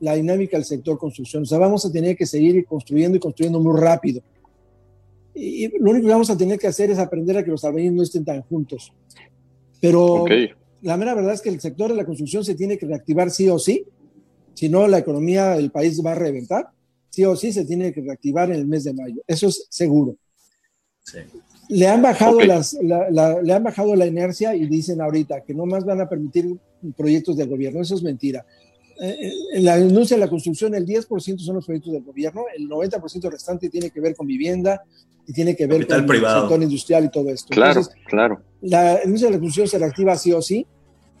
la 0.00 0.14
dinámica 0.14 0.56
del 0.56 0.64
sector 0.64 0.98
construcción. 0.98 1.44
O 1.44 1.46
sea, 1.46 1.58
vamos 1.58 1.84
a 1.86 1.92
tener 1.92 2.16
que 2.16 2.26
seguir 2.26 2.64
construyendo 2.66 3.16
y 3.16 3.20
construyendo 3.20 3.60
muy 3.60 3.80
rápido. 3.80 4.22
Y 5.34 5.68
lo 5.78 5.90
único 5.90 6.06
que 6.06 6.12
vamos 6.12 6.30
a 6.30 6.36
tener 6.36 6.58
que 6.58 6.68
hacer 6.68 6.90
es 6.90 6.98
aprender 6.98 7.36
a 7.36 7.44
que 7.44 7.50
los 7.50 7.64
albañiles 7.64 7.92
no 7.94 8.02
estén 8.02 8.24
tan 8.24 8.42
juntos. 8.42 8.92
Pero 9.80 10.24
la 10.82 10.96
mera 10.96 11.14
verdad 11.14 11.34
es 11.34 11.40
que 11.40 11.48
el 11.48 11.60
sector 11.60 11.90
de 11.90 11.96
la 11.96 12.04
construcción 12.04 12.44
se 12.44 12.54
tiene 12.54 12.78
que 12.78 12.86
reactivar 12.86 13.30
sí 13.30 13.48
o 13.48 13.58
sí. 13.58 13.84
Si 14.54 14.68
no, 14.68 14.86
la 14.86 14.98
economía 14.98 15.50
del 15.50 15.70
país 15.70 16.00
va 16.04 16.12
a 16.12 16.16
reventar. 16.16 16.68
Sí 17.10 17.24
o 17.24 17.34
sí 17.34 17.52
se 17.52 17.64
tiene 17.64 17.92
que 17.92 18.00
reactivar 18.00 18.50
en 18.50 18.56
el 18.56 18.66
mes 18.66 18.84
de 18.84 18.92
mayo. 18.92 19.22
Eso 19.26 19.48
es 19.48 19.66
seguro. 19.70 20.16
Sí. 21.00 21.18
Le 21.68 21.88
han 21.88 22.02
bajado 22.02 22.40
las, 22.40 22.74
la, 22.82 23.40
le 23.40 23.52
han 23.52 23.62
bajado 23.62 23.96
la 23.96 24.06
inercia 24.06 24.54
y 24.54 24.66
dicen 24.66 25.00
ahorita 25.00 25.42
que 25.42 25.54
no 25.54 25.66
más 25.66 25.84
van 25.84 26.00
a 26.00 26.08
permitir 26.08 26.56
proyectos 26.96 27.36
del 27.36 27.48
gobierno. 27.48 27.80
Eso 27.80 27.94
es 27.94 28.02
mentira. 28.02 28.44
Eh, 29.00 29.32
en 29.54 29.64
la 29.64 29.78
industria 29.78 30.18
de 30.18 30.24
la 30.24 30.30
construcción, 30.30 30.74
el 30.74 30.86
10% 30.86 31.38
son 31.38 31.56
los 31.56 31.66
proyectos 31.66 31.92
del 31.92 32.02
gobierno, 32.02 32.44
el 32.56 32.68
90% 32.68 33.30
restante 33.30 33.68
tiene 33.68 33.90
que 33.90 34.00
ver 34.00 34.14
con 34.14 34.26
vivienda 34.26 34.82
y 35.26 35.32
tiene 35.32 35.56
que 35.56 35.66
ver 35.66 35.86
con 35.86 35.96
el 35.96 36.20
sector 36.20 36.62
industrial 36.62 37.04
y 37.06 37.10
todo 37.10 37.30
esto. 37.30 37.48
Claro, 37.50 37.80
claro. 38.06 38.40
La 38.60 39.00
industria 39.04 39.30
de 39.30 39.36
la 39.36 39.40
construcción 39.40 39.68
se 39.68 39.78
reactiva 39.78 40.16
sí 40.16 40.32
o 40.32 40.40
sí, 40.40 40.66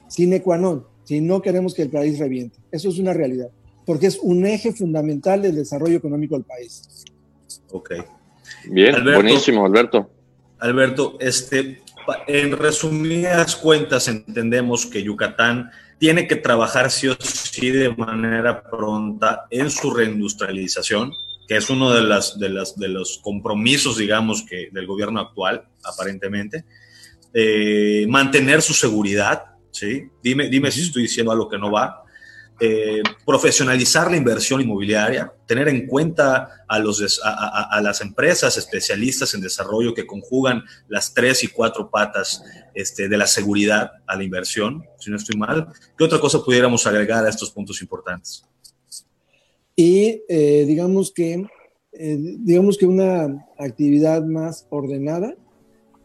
sin 0.08 0.38
qua 0.40 0.56
non, 0.56 0.84
si 1.04 1.20
no 1.20 1.42
queremos 1.42 1.74
que 1.74 1.82
el 1.82 1.90
país 1.90 2.18
reviente. 2.18 2.58
Eso 2.70 2.88
es 2.90 2.98
una 2.98 3.12
realidad, 3.12 3.48
porque 3.84 4.06
es 4.06 4.18
un 4.22 4.46
eje 4.46 4.72
fundamental 4.72 5.42
del 5.42 5.56
desarrollo 5.56 5.96
económico 5.96 6.36
del 6.36 6.44
país. 6.44 7.04
Ok. 7.72 7.94
Bien, 8.70 9.02
buenísimo, 9.02 9.66
Alberto. 9.66 10.10
Alberto, 10.64 11.18
este, 11.20 11.82
en 12.26 12.56
resumidas 12.56 13.54
cuentas 13.54 14.08
entendemos 14.08 14.86
que 14.86 15.02
Yucatán 15.02 15.70
tiene 15.98 16.26
que 16.26 16.36
trabajar 16.36 16.90
sí 16.90 17.08
o 17.08 17.16
sí 17.20 17.70
de 17.70 17.94
manera 17.94 18.62
pronta 18.62 19.44
en 19.50 19.70
su 19.70 19.92
reindustrialización, 19.92 21.12
que 21.46 21.56
es 21.56 21.68
uno 21.68 21.92
de, 21.92 22.02
las, 22.02 22.38
de, 22.38 22.48
las, 22.48 22.76
de 22.76 22.88
los 22.88 23.20
compromisos, 23.22 23.98
digamos, 23.98 24.42
que 24.48 24.70
del 24.72 24.86
gobierno 24.86 25.20
actual, 25.20 25.64
aparentemente. 25.84 26.64
Eh, 27.34 28.06
mantener 28.08 28.62
su 28.62 28.72
seguridad, 28.72 29.44
¿sí? 29.70 30.08
Dime, 30.22 30.48
dime 30.48 30.70
si 30.70 30.80
estoy 30.80 31.02
diciendo 31.02 31.30
algo 31.30 31.46
que 31.46 31.58
no 31.58 31.70
va. 31.70 32.03
Eh, 32.60 33.02
profesionalizar 33.26 34.08
la 34.08 34.16
inversión 34.16 34.60
inmobiliaria, 34.60 35.32
tener 35.44 35.66
en 35.66 35.88
cuenta 35.88 36.64
a, 36.68 36.78
los, 36.78 37.00
las 37.00 38.00
empresas 38.00 38.56
especialistas 38.56 39.34
en 39.34 39.40
desarrollo 39.40 39.92
que 39.92 40.06
conjugan 40.06 40.62
las 40.86 41.12
tres 41.12 41.42
y 41.42 41.48
cuatro 41.48 41.90
patas 41.90 42.44
este, 42.72 43.08
de 43.08 43.16
la 43.18 43.26
seguridad 43.26 43.90
a 44.06 44.16
la 44.16 44.22
inversión, 44.22 44.84
si 45.00 45.10
no 45.10 45.16
estoy 45.16 45.36
mal. 45.36 45.66
¿Qué 45.98 46.04
otra 46.04 46.20
cosa 46.20 46.44
pudiéramos 46.44 46.86
agregar 46.86 47.26
a 47.26 47.28
estos 47.28 47.50
puntos 47.50 47.82
importantes? 47.82 48.44
Y 49.74 50.22
eh, 50.28 50.64
digamos, 50.64 51.12
que, 51.12 51.44
eh, 51.92 52.18
digamos 52.38 52.78
que 52.78 52.86
una 52.86 53.48
actividad 53.58 54.22
más 54.22 54.68
ordenada 54.70 55.34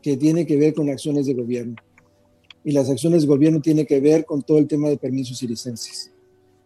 que 0.01 0.17
tiene 0.17 0.47
que 0.47 0.57
ver 0.57 0.73
con 0.73 0.89
acciones 0.89 1.27
de 1.27 1.35
gobierno. 1.35 1.75
Y 2.63 2.71
las 2.71 2.89
acciones 2.89 3.21
de 3.21 3.27
gobierno 3.27 3.61
tienen 3.61 3.85
que 3.85 3.99
ver 3.99 4.25
con 4.25 4.41
todo 4.41 4.57
el 4.57 4.67
tema 4.67 4.89
de 4.89 4.97
permisos 4.97 5.43
y 5.43 5.47
licencias 5.47 6.11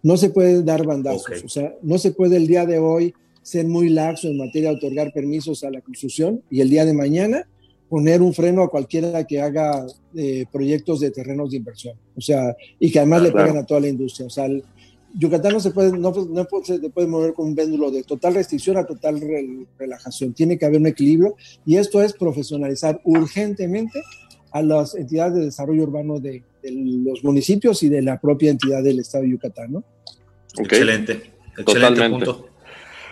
no 0.03 0.17
se 0.17 0.29
puede 0.29 0.63
dar 0.63 0.85
bandazos. 0.85 1.43
O 1.43 1.49
sea, 1.49 1.73
no 1.81 1.97
se 1.97 2.11
puede 2.11 2.37
el 2.37 2.45
día 2.45 2.65
de 2.65 2.77
hoy 2.77 3.13
ser 3.41 3.67
muy 3.67 3.89
laxo 3.89 4.27
en 4.27 4.37
materia 4.37 4.69
de 4.69 4.75
otorgar 4.75 5.11
permisos 5.11 5.63
a 5.63 5.71
la 5.71 5.81
construcción 5.81 6.43
y 6.49 6.61
el 6.61 6.69
día 6.69 6.85
de 6.85 6.93
mañana 6.93 7.47
poner 7.89 8.21
un 8.21 8.33
freno 8.33 8.63
a 8.63 8.69
cualquiera 8.69 9.25
que 9.25 9.41
haga 9.41 9.85
eh, 10.15 10.45
proyectos 10.51 10.99
de 10.99 11.11
terrenos 11.11 11.51
de 11.51 11.57
inversión. 11.57 11.95
O 12.15 12.21
sea, 12.21 12.55
y 12.79 12.91
que 12.91 12.99
además 12.99 13.21
le 13.23 13.31
peguen 13.31 13.57
a 13.57 13.65
toda 13.65 13.81
la 13.81 13.87
industria. 13.87 14.27
O 14.27 14.29
sea, 14.29 14.47
Yucatán 15.15 15.53
no 15.53 15.59
se 15.59 15.71
puede, 15.71 15.91
no, 15.91 16.11
no 16.11 16.47
se 16.63 16.89
puede 16.89 17.07
mover 17.07 17.33
con 17.33 17.47
un 17.47 17.55
péndulo 17.55 17.91
de 17.91 18.03
total 18.03 18.33
restricción 18.33 18.77
a 18.77 18.85
total 18.85 19.21
relajación. 19.77 20.33
Tiene 20.33 20.57
que 20.57 20.65
haber 20.65 20.79
un 20.79 20.87
equilibrio 20.87 21.35
y 21.65 21.77
esto 21.77 22.01
es 22.01 22.13
profesionalizar 22.13 22.99
urgentemente 23.05 24.01
a 24.51 24.61
las 24.61 24.95
entidades 24.95 25.35
de 25.35 25.45
desarrollo 25.45 25.83
urbano 25.83 26.19
de, 26.19 26.43
los 26.63 27.23
municipios 27.23 27.83
y 27.83 27.89
de 27.89 28.01
la 28.01 28.19
propia 28.19 28.51
entidad 28.51 28.81
del 28.83 28.99
Estado 28.99 29.23
de 29.23 29.31
Yucatán, 29.31 29.73
¿no? 29.73 29.83
Excelente, 30.57 31.31
excelente 31.57 32.09
punto. 32.09 32.49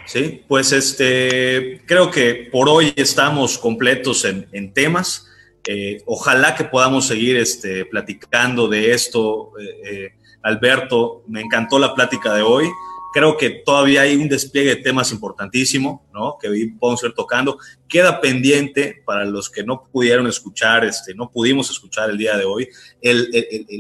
Sí, 0.06 0.44
pues 0.48 0.72
este, 0.72 1.82
creo 1.86 2.12
que 2.12 2.50
por 2.52 2.68
hoy 2.68 2.94
estamos 2.96 3.58
completos 3.58 4.26
en, 4.26 4.74
temas. 4.74 5.28
Eh, 5.68 6.02
ojalá 6.06 6.56
que 6.56 6.64
podamos 6.64 7.08
seguir 7.08 7.38
este, 7.38 7.86
platicando 7.86 8.68
de 8.68 8.92
esto. 8.92 9.54
Eh, 9.60 9.82
eh, 9.86 10.14
Alberto, 10.42 11.24
me 11.28 11.42
encantó 11.42 11.78
la 11.80 11.94
plática 11.94 12.34
de 12.34 12.42
hoy. 12.42 12.68
Creo 13.14 13.36
que 13.36 13.50
todavía 13.50 14.02
hay 14.02 14.16
un 14.16 14.30
despliegue 14.30 14.76
de 14.76 14.82
temas 14.82 15.12
importantísimo, 15.12 16.08
¿no? 16.14 16.38
Que 16.42 16.48
podemos 16.80 17.04
ir 17.04 17.14
tocando. 17.14 17.58
Queda 17.88 18.22
pendiente 18.22 19.04
para 19.06 19.26
los 19.26 19.50
que 19.50 19.64
no 19.64 19.84
pudieron 19.84 20.28
escuchar, 20.28 20.86
este, 20.86 21.14
no 21.14 21.30
pudimos 21.30 21.70
escuchar 21.70 22.10
el 22.10 22.18
día 22.18 22.38
de 22.38 22.46
hoy, 22.46 22.70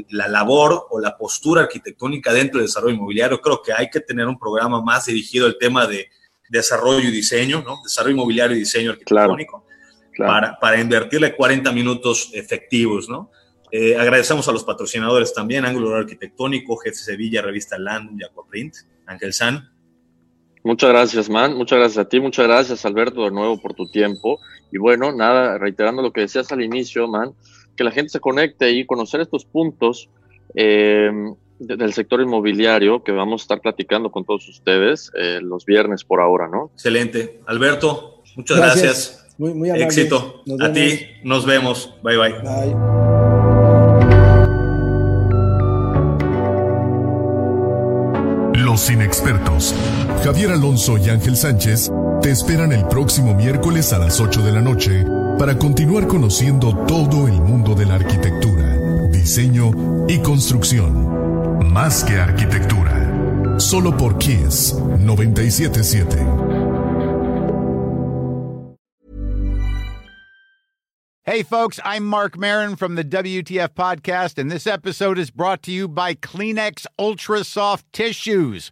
la 0.10 0.28
labor 0.28 0.88
o 0.90 1.00
la 1.00 1.18
postura 1.18 1.62
arquitectónica 1.62 2.34
dentro 2.34 2.60
del 2.60 2.68
desarrollo 2.68 2.96
inmobiliario. 2.96 3.40
Creo 3.40 3.62
que 3.62 3.72
hay 3.72 3.90
que 3.90 4.02
tener 4.02 4.28
un 4.28 4.38
programa 4.38 4.82
más 4.82 5.06
dirigido 5.06 5.46
al 5.46 5.58
tema 5.58 5.88
de 5.88 6.10
desarrollo 6.50 7.08
y 7.08 7.12
diseño, 7.12 7.64
¿no? 7.66 7.80
Desarrollo 7.84 8.16
inmobiliario 8.16 8.58
y 8.58 8.60
diseño 8.60 8.92
arquitectónico. 8.92 9.66
Para, 10.18 10.60
para 10.60 10.80
invertirle 10.80 11.34
40 11.36 11.72
minutos 11.72 12.32
efectivos, 12.34 13.08
¿no? 13.08 13.32
Eh, 13.72 13.96
agradecemos 13.96 14.48
a 14.50 14.52
los 14.52 14.66
patrocinadores 14.66 15.34
también, 15.34 15.64
Ángulo 15.64 15.96
Arquitectónico, 15.96 16.76
Jefe 16.76 16.98
Sevilla, 16.98 17.42
Revista 17.42 17.80
Land 17.80 18.20
y 18.20 18.26
Aquaprint, 18.26 18.76
Ángel 19.12 19.34
San. 19.34 19.70
Muchas 20.64 20.89
gracias, 20.89 21.30
man. 21.30 21.55
Muchas 21.55 21.80
gracias 21.80 22.05
a 22.05 22.09
ti. 22.09 22.20
Muchas 22.20 22.47
gracias, 22.47 22.86
Alberto, 22.86 23.24
de 23.24 23.32
nuevo 23.32 23.59
por 23.59 23.74
tu 23.74 23.89
tiempo. 23.89 24.39
Y 24.72 24.78
bueno, 24.78 25.12
nada, 25.12 25.57
reiterando 25.57 26.01
lo 26.01 26.12
que 26.12 26.22
decías 26.22 26.51
al 26.51 26.62
inicio, 26.62 27.07
man, 27.07 27.34
que 27.76 27.84
la 27.84 27.91
gente 27.91 28.09
se 28.09 28.20
conecte 28.20 28.72
y 28.72 28.86
conocer 28.86 29.22
estos 29.22 29.45
puntos 29.45 30.09
eh, 30.55 31.12
del 31.59 31.93
sector 31.93 32.22
inmobiliario 32.22 33.03
que 33.03 33.12
vamos 33.12 33.41
a 33.41 33.43
estar 33.43 33.62
platicando 33.62 34.12
con 34.12 34.26
todos 34.26 34.47
ustedes 34.49 35.12
eh, 35.16 35.39
los 35.41 35.66
viernes 35.66 36.03
por 36.03 36.22
ahora, 36.22 36.47
¿no? 36.47 36.72
Excelente. 36.74 37.41
Alberto, 37.47 38.24
muchas 38.36 38.57
gracias. 38.57 39.18
Muy, 39.38 39.53
muy 39.53 39.72
Éxito. 39.72 40.43
a 40.59 40.72
ti, 40.72 40.99
nos 41.24 41.45
vemos. 41.45 41.95
Bye, 42.03 42.18
bye. 42.18 42.34
Bye. 42.41 43.11
Los 49.12 49.20
inexpertos, 49.20 49.76
Javier 50.24 50.51
Alonso 50.51 50.97
y 50.97 51.09
Ángel 51.09 51.36
Sánchez, 51.36 51.91
te 52.22 52.32
esperan 52.32 52.72
el 52.72 52.88
próximo 52.88 53.36
miércoles 53.36 53.91
a 53.91 53.99
las 53.99 54.22
8 54.22 54.41
de 54.41 54.51
la 54.53 54.62
noche 54.62 55.05
para 55.38 55.57
continuar 55.57 56.07
conociendo 56.07 56.74
todo 56.88 57.28
el 57.28 57.34
mundo 57.34 57.76
de 57.76 57.88
la 57.88 57.95
arquitectura, 57.95 59.09
diseño 59.12 60.05
y 60.07 60.20
construcción. 60.20 61.68
Más 61.74 62.05
que 62.05 62.20
arquitectura. 62.20 63.59
Solo 63.59 63.97
por 63.97 64.18
Kiss 64.18 64.76
977. 64.99 66.62
Hey 71.24 71.43
folks, 71.43 71.80
I'm 71.86 72.03
Mark 72.03 72.38
Marin 72.38 72.76
from 72.76 72.95
the 72.95 73.03
WTF 73.03 73.70
podcast 73.70 74.38
and 74.38 74.49
this 74.49 74.66
episode 74.66 75.20
is 75.20 75.30
brought 75.32 75.62
to 75.64 75.72
you 75.72 75.88
by 75.88 76.16
Kleenex 76.16 76.88
Ultra 76.97 77.43
Soft 77.43 77.86
Tissues 77.93 78.72